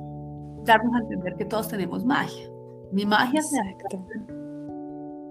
darnos 0.65 0.93
a 0.95 0.99
entender 0.99 1.35
que 1.37 1.45
todos 1.45 1.67
tenemos 1.67 2.03
magia. 2.03 2.49
Mi 2.91 3.05
magia 3.05 3.39
Exacto 3.39 4.05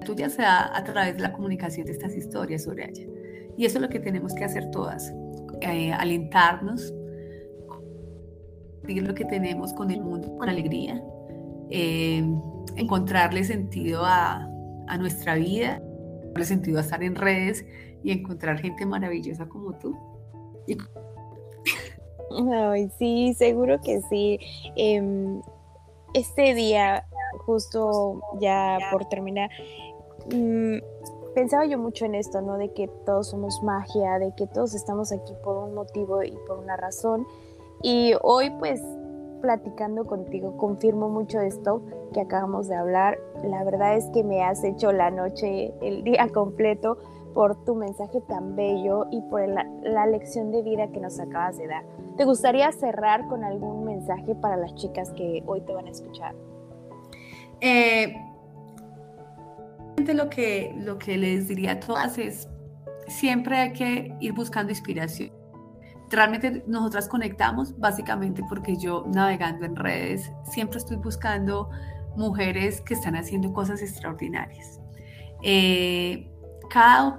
tuya 0.04 0.28
sea 0.28 0.76
a 0.76 0.85
través 0.85 1.16
de 1.16 1.22
la 1.22 1.33
comunicación 1.33 1.87
de 1.87 1.92
estas 1.92 2.14
historias 2.14 2.64
sobre 2.64 2.85
ella. 2.88 3.07
Y 3.57 3.64
eso 3.64 3.78
es 3.78 3.83
lo 3.83 3.88
que 3.88 3.98
tenemos 3.98 4.35
que 4.35 4.44
hacer 4.44 4.70
todas, 4.70 5.12
eh, 5.61 5.92
alentarnos, 5.92 6.92
lo 8.87 9.14
que 9.14 9.25
tenemos 9.25 9.73
con 9.73 9.90
el 9.90 10.01
mundo 10.01 10.37
con 10.37 10.49
alegría, 10.49 11.03
eh, 11.70 12.25
encontrarle 12.77 13.44
sentido 13.44 14.05
a, 14.05 14.49
a 14.88 14.99
nuestra 14.99 15.35
vida, 15.35 15.77
encontrarle 15.77 16.44
sentido 16.44 16.79
a 16.79 16.81
estar 16.83 17.03
en 17.03 17.14
redes 17.14 17.64
y 18.03 18.12
encontrar 18.12 18.59
gente 18.59 18.87
maravillosa 18.87 19.47
como 19.49 19.73
tú. 19.79 19.97
Ay, 22.53 22.90
sí, 22.99 23.35
seguro 23.35 23.81
que 23.81 24.01
sí. 24.11 24.38
Em, 24.77 25.40
este 26.14 26.55
día, 26.55 27.07
justo 27.47 28.20
ya 28.40 28.79
por 28.90 29.05
terminar, 29.07 29.51
Mm, 30.33 30.79
pensaba 31.35 31.66
yo 31.66 31.79
mucho 31.79 32.05
en 32.05 32.14
esto, 32.14 32.40
¿no? 32.40 32.57
De 32.57 32.73
que 32.73 32.88
todos 33.05 33.29
somos 33.31 33.62
magia, 33.62 34.18
de 34.18 34.35
que 34.35 34.47
todos 34.47 34.75
estamos 34.75 35.12
aquí 35.12 35.35
por 35.42 35.57
un 35.57 35.75
motivo 35.75 36.23
y 36.23 36.35
por 36.47 36.59
una 36.59 36.77
razón. 36.77 37.27
Y 37.82 38.14
hoy 38.22 38.50
pues 38.58 38.80
platicando 39.44 40.06
contigo 40.06 40.56
confirmo 40.56 41.10
mucho 41.10 41.38
esto 41.40 41.82
que 42.14 42.22
acabamos 42.22 42.66
de 42.66 42.76
hablar. 42.76 43.18
La 43.42 43.62
verdad 43.62 43.94
es 43.94 44.06
que 44.06 44.24
me 44.24 44.42
has 44.42 44.64
hecho 44.64 44.90
la 44.90 45.10
noche, 45.10 45.74
el 45.82 46.02
día 46.02 46.28
completo 46.32 46.96
por 47.34 47.62
tu 47.64 47.74
mensaje 47.74 48.22
tan 48.22 48.56
bello 48.56 49.06
y 49.10 49.20
por 49.22 49.46
la, 49.46 50.06
lección 50.06 50.50
de 50.50 50.62
vida 50.62 50.90
que 50.92 51.00
nos 51.00 51.20
acabas 51.20 51.58
de 51.58 51.66
dar. 51.66 51.84
¿Te 52.16 52.24
gustaría 52.24 52.70
cerrar 52.72 53.26
con 53.26 53.44
algún 53.44 53.84
mensaje 53.84 54.34
para 54.37 54.56
las 54.56 54.74
chicas 54.76 55.10
que 55.12 55.42
hoy 55.44 55.60
te 55.62 55.74
van 55.74 55.87
a 55.87 55.90
escuchar? 55.90 56.34
Eh, 57.60 58.14
lo 60.14 60.30
que, 60.30 60.74
lo 60.78 60.98
que 60.98 61.18
les 61.18 61.48
diría 61.48 61.72
a 61.72 61.80
todas 61.80 62.18
es, 62.18 62.48
siempre 63.08 63.58
hay 63.58 63.72
que 63.72 64.16
ir 64.20 64.32
buscando 64.32 64.70
inspiración. 64.70 65.43
Realmente 66.14 66.62
nosotras 66.66 67.09
conectamos 67.09 67.77
básicamente 67.79 68.42
porque 68.48 68.77
yo 68.77 69.05
navegando 69.12 69.64
en 69.64 69.74
redes 69.74 70.31
siempre 70.44 70.79
estoy 70.79 70.96
buscando 70.96 71.70
mujeres 72.16 72.81
que 72.81 72.94
están 72.94 73.16
haciendo 73.16 73.53
cosas 73.53 73.83
extraordinarias. 73.83 74.81
Eh, 75.42 76.31
cada 76.70 77.18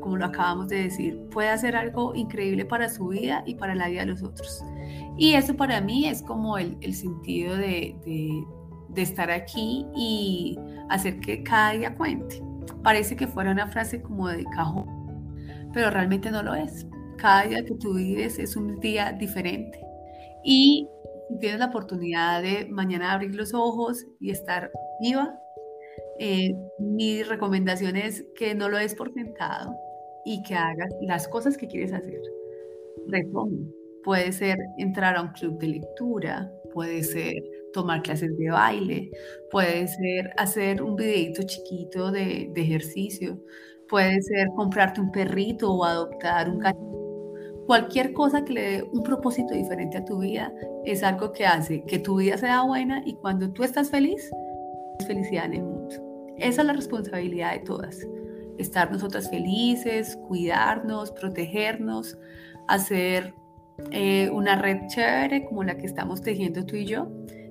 como 0.00 0.18
lo 0.18 0.26
acabamos 0.26 0.68
de 0.68 0.82
decir, 0.82 1.18
puede 1.30 1.48
hacer 1.48 1.74
algo 1.76 2.14
increíble 2.14 2.66
para 2.66 2.90
su 2.90 3.08
vida 3.08 3.42
y 3.46 3.54
para 3.54 3.74
la 3.74 3.88
vida 3.88 4.00
de 4.00 4.06
los 4.06 4.22
otros. 4.22 4.62
Y 5.16 5.32
eso 5.32 5.56
para 5.56 5.80
mí 5.80 6.06
es 6.06 6.22
como 6.22 6.58
el, 6.58 6.76
el 6.82 6.94
sentido 6.94 7.56
de, 7.56 7.96
de 8.88 9.02
estar 9.02 9.30
aquí 9.30 9.86
y 9.96 10.58
hacer 10.90 11.20
que 11.20 11.42
cada 11.42 11.72
día 11.72 11.94
cuente. 11.94 12.42
Parece 12.82 13.16
que 13.16 13.26
fuera 13.26 13.50
una 13.50 13.66
frase 13.68 14.02
como 14.02 14.28
de 14.28 14.44
cajón, 14.44 15.70
pero 15.72 15.88
realmente 15.88 16.30
no 16.30 16.42
lo 16.42 16.54
es. 16.54 16.86
Cada 17.24 17.46
día 17.46 17.64
que 17.64 17.74
tú 17.76 17.94
vives 17.94 18.38
es 18.38 18.54
un 18.54 18.78
día 18.80 19.10
diferente. 19.18 19.80
Y 20.44 20.86
tienes 21.40 21.58
la 21.58 21.68
oportunidad 21.68 22.42
de 22.42 22.66
mañana 22.66 23.14
abrir 23.14 23.34
los 23.34 23.54
ojos 23.54 24.04
y 24.20 24.30
estar 24.30 24.70
viva, 25.00 25.34
eh, 26.20 26.50
mi 26.78 27.22
recomendación 27.22 27.96
es 27.96 28.26
que 28.36 28.54
no 28.54 28.68
lo 28.68 28.76
des 28.76 28.94
por 28.94 29.10
sentado 29.14 29.74
y 30.26 30.42
que 30.42 30.54
hagas 30.54 30.92
las 31.00 31.26
cosas 31.26 31.56
que 31.56 31.66
quieres 31.66 31.94
hacer. 31.94 32.20
Retoma. 33.06 33.56
Puede 34.02 34.30
ser 34.30 34.58
entrar 34.76 35.16
a 35.16 35.22
un 35.22 35.28
club 35.28 35.58
de 35.58 35.68
lectura, 35.68 36.52
puede 36.74 37.02
ser 37.02 37.36
tomar 37.72 38.02
clases 38.02 38.36
de 38.36 38.50
baile, 38.50 39.10
puede 39.50 39.88
ser 39.88 40.30
hacer 40.36 40.82
un 40.82 40.94
videito 40.94 41.42
chiquito 41.44 42.10
de, 42.10 42.52
ejercicio, 42.54 43.42
puede 43.88 44.20
ser 44.20 44.48
comprarte 44.54 45.00
un 45.00 45.10
perrito 45.10 45.72
o 45.72 45.84
adoptar 45.86 46.50
un 46.50 46.58
cachorro. 46.58 46.93
Cualquier 47.66 48.12
cosa 48.12 48.44
que 48.44 48.52
le 48.52 48.62
dé 48.62 48.82
un 48.92 49.02
propósito 49.02 49.54
diferente 49.54 49.98
a 49.98 50.04
tu 50.04 50.18
vida 50.18 50.52
es 50.84 51.02
algo 51.02 51.32
que 51.32 51.46
hace 51.46 51.82
que 51.84 51.98
tu 51.98 52.16
vida 52.16 52.36
sea 52.36 52.62
buena 52.62 53.02
y 53.04 53.14
cuando 53.14 53.50
tú 53.50 53.64
estás 53.64 53.90
feliz, 53.90 54.30
es 54.98 55.06
felicidad 55.06 55.46
en 55.46 55.54
el 55.54 55.62
mundo. 55.62 55.94
Esa 56.36 56.60
es 56.60 56.66
la 56.66 56.72
responsabilidad 56.74 57.52
de 57.52 57.60
todas. 57.60 57.98
Estar 58.58 58.92
nosotras 58.92 59.30
felices, 59.30 60.18
cuidarnos, 60.28 61.10
protegernos, 61.12 62.18
hacer 62.68 63.34
eh, 63.90 64.30
una 64.30 64.56
red 64.56 64.86
chévere 64.88 65.46
como 65.46 65.64
la 65.64 65.76
que 65.76 65.86
estamos 65.86 66.20
tejiendo 66.20 66.64
tú 66.64 66.76
y 66.76 66.86
yo 66.86 67.08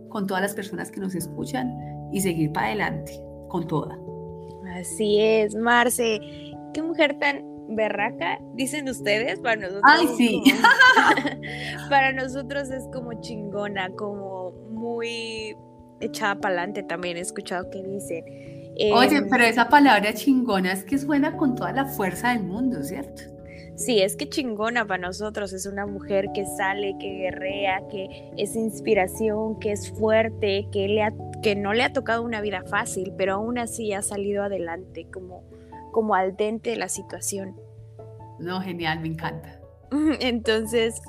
con 0.09 0.27
todas 0.27 0.43
las 0.43 0.53
personas 0.53 0.91
que 0.91 0.99
nos 0.99 1.15
escuchan 1.15 1.75
y 2.11 2.21
seguir 2.21 2.51
para 2.51 2.67
adelante 2.67 3.19
con 3.49 3.67
toda. 3.67 3.97
Así 4.75 5.19
es, 5.19 5.55
Marce. 5.55 6.19
Qué 6.73 6.81
mujer 6.81 7.17
tan 7.19 7.52
berraca, 7.69 8.39
dicen 8.53 8.87
ustedes, 8.89 9.39
para 9.39 9.55
nosotros. 9.55 9.83
Ay, 9.85 10.07
sí. 10.17 10.43
para 11.89 12.11
nosotros 12.11 12.69
es 12.71 12.83
como 12.93 13.19
chingona, 13.21 13.89
como 13.91 14.51
muy 14.69 15.55
echada 15.99 16.35
para 16.35 16.55
adelante 16.55 16.83
también, 16.83 17.17
he 17.17 17.21
escuchado 17.21 17.69
que 17.69 17.81
dicen. 17.81 18.25
Oye, 18.93 19.17
em, 19.17 19.29
pero 19.29 19.43
esa 19.43 19.69
palabra 19.69 20.13
chingona 20.13 20.73
es 20.73 20.83
que 20.83 20.97
suena 20.97 21.37
con 21.37 21.55
toda 21.55 21.71
la 21.71 21.85
fuerza 21.85 22.33
del 22.33 22.43
mundo, 22.43 22.83
¿cierto? 22.83 23.23
Sí, 23.75 24.01
es 24.01 24.15
que 24.15 24.29
chingona 24.29 24.85
para 24.85 25.01
nosotros, 25.01 25.51
es 25.51 25.65
una 25.65 25.87
mujer 25.87 26.27
que 26.33 26.45
sale, 26.45 26.95
que 26.99 27.09
guerrea, 27.09 27.81
que 27.89 28.31
es 28.37 28.55
inspiración, 28.55 29.59
que 29.59 29.71
es 29.71 29.91
fuerte, 29.91 30.67
que, 30.71 30.87
le 30.87 31.07
que 31.41 31.55
no 31.55 31.73
le 31.73 31.83
ha 31.83 31.91
tocado 31.91 32.21
una 32.21 32.39
vida 32.41 32.63
fácil, 32.63 33.13
pero 33.17 33.33
aún 33.33 33.57
así 33.57 33.91
ha 33.93 34.03
salido 34.03 34.43
adelante 34.43 35.07
como, 35.11 35.43
como 35.93 36.15
al 36.15 36.35
dente 36.35 36.71
de 36.71 36.75
la 36.75 36.89
situación. 36.89 37.55
No, 38.39 38.59
genial, 38.59 38.99
me 38.99 39.07
encanta. 39.07 39.61
Entonces, 40.19 41.01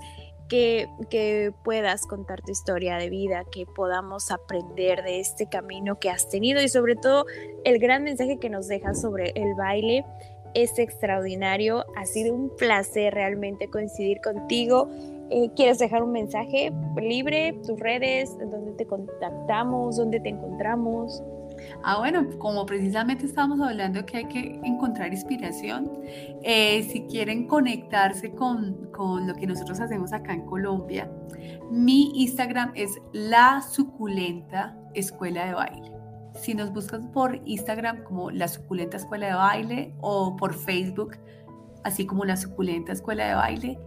que, 0.48 0.86
que, 1.10 1.52
puedas 1.64 2.06
contar 2.06 2.42
tu 2.42 2.52
historia 2.52 2.96
de 2.96 3.10
vida, 3.10 3.42
que 3.50 3.66
podamos 3.66 4.30
aprender 4.30 5.02
de 5.02 5.18
este 5.18 5.48
camino 5.48 5.98
que 5.98 6.10
has 6.10 6.28
tenido 6.28 6.62
y 6.62 6.68
sobre 6.68 6.94
todo 6.94 7.24
el 7.64 7.80
gran 7.80 8.04
mensaje 8.04 8.38
que 8.38 8.50
nos 8.50 8.68
dejas 8.68 9.00
sobre 9.00 9.32
el 9.34 9.54
baile 9.54 10.04
es 10.54 10.78
extraordinario. 10.78 11.84
Ha 11.96 12.06
sido 12.06 12.34
un 12.34 12.50
placer 12.56 13.14
realmente 13.14 13.68
coincidir 13.68 14.20
contigo. 14.20 14.88
Eh, 15.30 15.50
¿Quieres 15.56 15.78
dejar 15.78 16.02
un 16.02 16.12
mensaje 16.12 16.72
libre? 16.96 17.54
¿Tus 17.66 17.78
redes? 17.80 18.36
¿Dónde 18.38 18.72
te 18.72 18.86
contactamos? 18.86 19.96
¿Dónde 19.96 20.20
te 20.20 20.28
encontramos? 20.28 21.22
Ah, 21.82 21.98
bueno, 21.98 22.26
como 22.38 22.66
precisamente 22.66 23.26
estábamos 23.26 23.60
hablando 23.60 24.04
que 24.06 24.18
hay 24.18 24.24
que 24.26 24.60
encontrar 24.64 25.12
inspiración, 25.12 25.90
eh, 26.42 26.82
si 26.90 27.02
quieren 27.06 27.46
conectarse 27.46 28.32
con, 28.32 28.90
con, 28.92 29.26
lo 29.26 29.34
que 29.34 29.46
nosotros 29.46 29.80
hacemos 29.80 30.12
acá 30.12 30.32
en 30.32 30.46
Colombia, 30.46 31.10
mi 31.70 32.12
Instagram 32.22 32.72
es 32.74 32.90
la 33.12 33.62
suculenta 33.62 34.76
escuela 34.94 35.46
de 35.46 35.54
baile. 35.54 35.92
Si 36.34 36.54
nos 36.54 36.72
buscas 36.72 37.06
por 37.12 37.40
Instagram 37.44 38.02
como 38.02 38.30
la 38.30 38.48
suculenta 38.48 38.96
escuela 38.96 39.26
de 39.28 39.34
baile 39.34 39.94
o 40.00 40.36
por 40.36 40.54
Facebook, 40.54 41.16
así 41.84 42.06
como 42.06 42.24
la 42.24 42.36
suculenta 42.36 42.92
escuela 42.92 43.26
de 43.28 43.34
baile, 43.34 43.78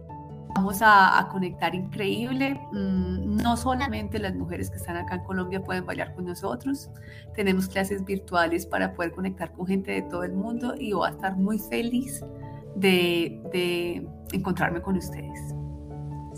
Vamos 0.54 0.78
a, 0.80 1.28
conectar 1.30 1.74
increíble. 1.74 2.60
Mm, 2.72 3.36
no 3.36 3.56
solamente 3.56 4.18
las 4.18 4.34
mujeres 4.34 4.70
que 4.70 4.76
están 4.76 4.96
acá 4.96 5.16
en 5.16 5.24
Colombia 5.24 5.62
pueden 5.62 5.84
bailar 5.84 6.14
con 6.14 6.24
nosotros, 6.24 6.90
tenemos 7.34 7.68
clases 7.68 8.04
virtuales 8.04 8.66
para 8.66 8.94
poder 8.94 9.12
conectar 9.12 9.52
con 9.52 9.66
gente 9.66 9.92
de 9.92 10.02
todo 10.02 10.24
el 10.24 10.32
mundo 10.32 10.74
y 10.78 10.92
voy 10.92 11.08
a 11.08 11.10
estar 11.10 11.36
muy 11.36 11.58
feliz 11.58 12.24
de, 12.74 13.40
de 13.52 14.08
encontrarme 14.32 14.80
con 14.80 14.96
ustedes. 14.96 15.57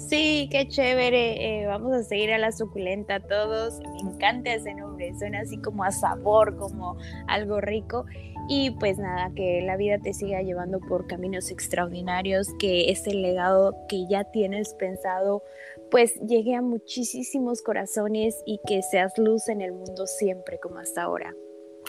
Sí, 0.08 0.48
qué 0.50 0.66
chévere. 0.66 1.62
Eh, 1.62 1.66
vamos 1.66 1.92
a 1.92 2.02
seguir 2.02 2.32
a 2.32 2.38
la 2.38 2.52
suculenta 2.52 3.20
todos. 3.20 3.78
Me 3.80 4.10
encanta 4.10 4.54
ese 4.54 4.74
nombre. 4.74 5.12
Suena 5.18 5.40
así 5.40 5.58
como 5.58 5.84
a 5.84 5.90
sabor, 5.90 6.56
como 6.56 6.96
algo 7.28 7.60
rico. 7.60 8.06
Y 8.48 8.72
pues 8.72 8.98
nada, 8.98 9.30
que 9.36 9.60
la 9.62 9.76
vida 9.76 9.98
te 9.98 10.12
siga 10.12 10.42
llevando 10.42 10.80
por 10.80 11.06
caminos 11.06 11.50
extraordinarios, 11.50 12.48
que 12.58 12.90
ese 12.90 13.14
legado 13.14 13.76
que 13.88 14.06
ya 14.08 14.24
tienes 14.24 14.74
pensado, 14.74 15.44
pues 15.90 16.18
llegue 16.26 16.56
a 16.56 16.62
muchísimos 16.62 17.62
corazones 17.62 18.42
y 18.46 18.58
que 18.66 18.82
seas 18.82 19.16
luz 19.18 19.48
en 19.48 19.60
el 19.60 19.72
mundo 19.72 20.06
siempre 20.06 20.58
como 20.58 20.78
hasta 20.78 21.02
ahora. 21.02 21.34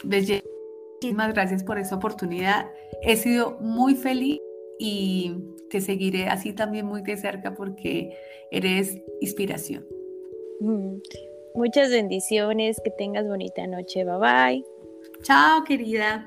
Muchísimas 0.04 1.32
gracias 1.32 1.64
por 1.64 1.78
esa 1.78 1.96
oportunidad. 1.96 2.70
He 3.00 3.16
sido 3.16 3.58
muy 3.58 3.96
feliz 3.96 4.40
y 4.78 5.34
te 5.70 5.80
seguiré 5.80 6.26
así 6.26 6.52
también 6.52 6.86
muy 6.86 7.02
de 7.02 7.16
cerca 7.16 7.54
porque 7.54 8.16
eres 8.50 9.00
inspiración. 9.20 9.86
Mm, 10.60 10.96
muchas 11.54 11.90
bendiciones, 11.90 12.80
que 12.84 12.90
tengas 12.90 13.26
bonita 13.26 13.66
noche, 13.66 14.04
bye 14.04 14.18
bye. 14.18 14.64
Chao, 15.22 15.64
querida. 15.64 16.26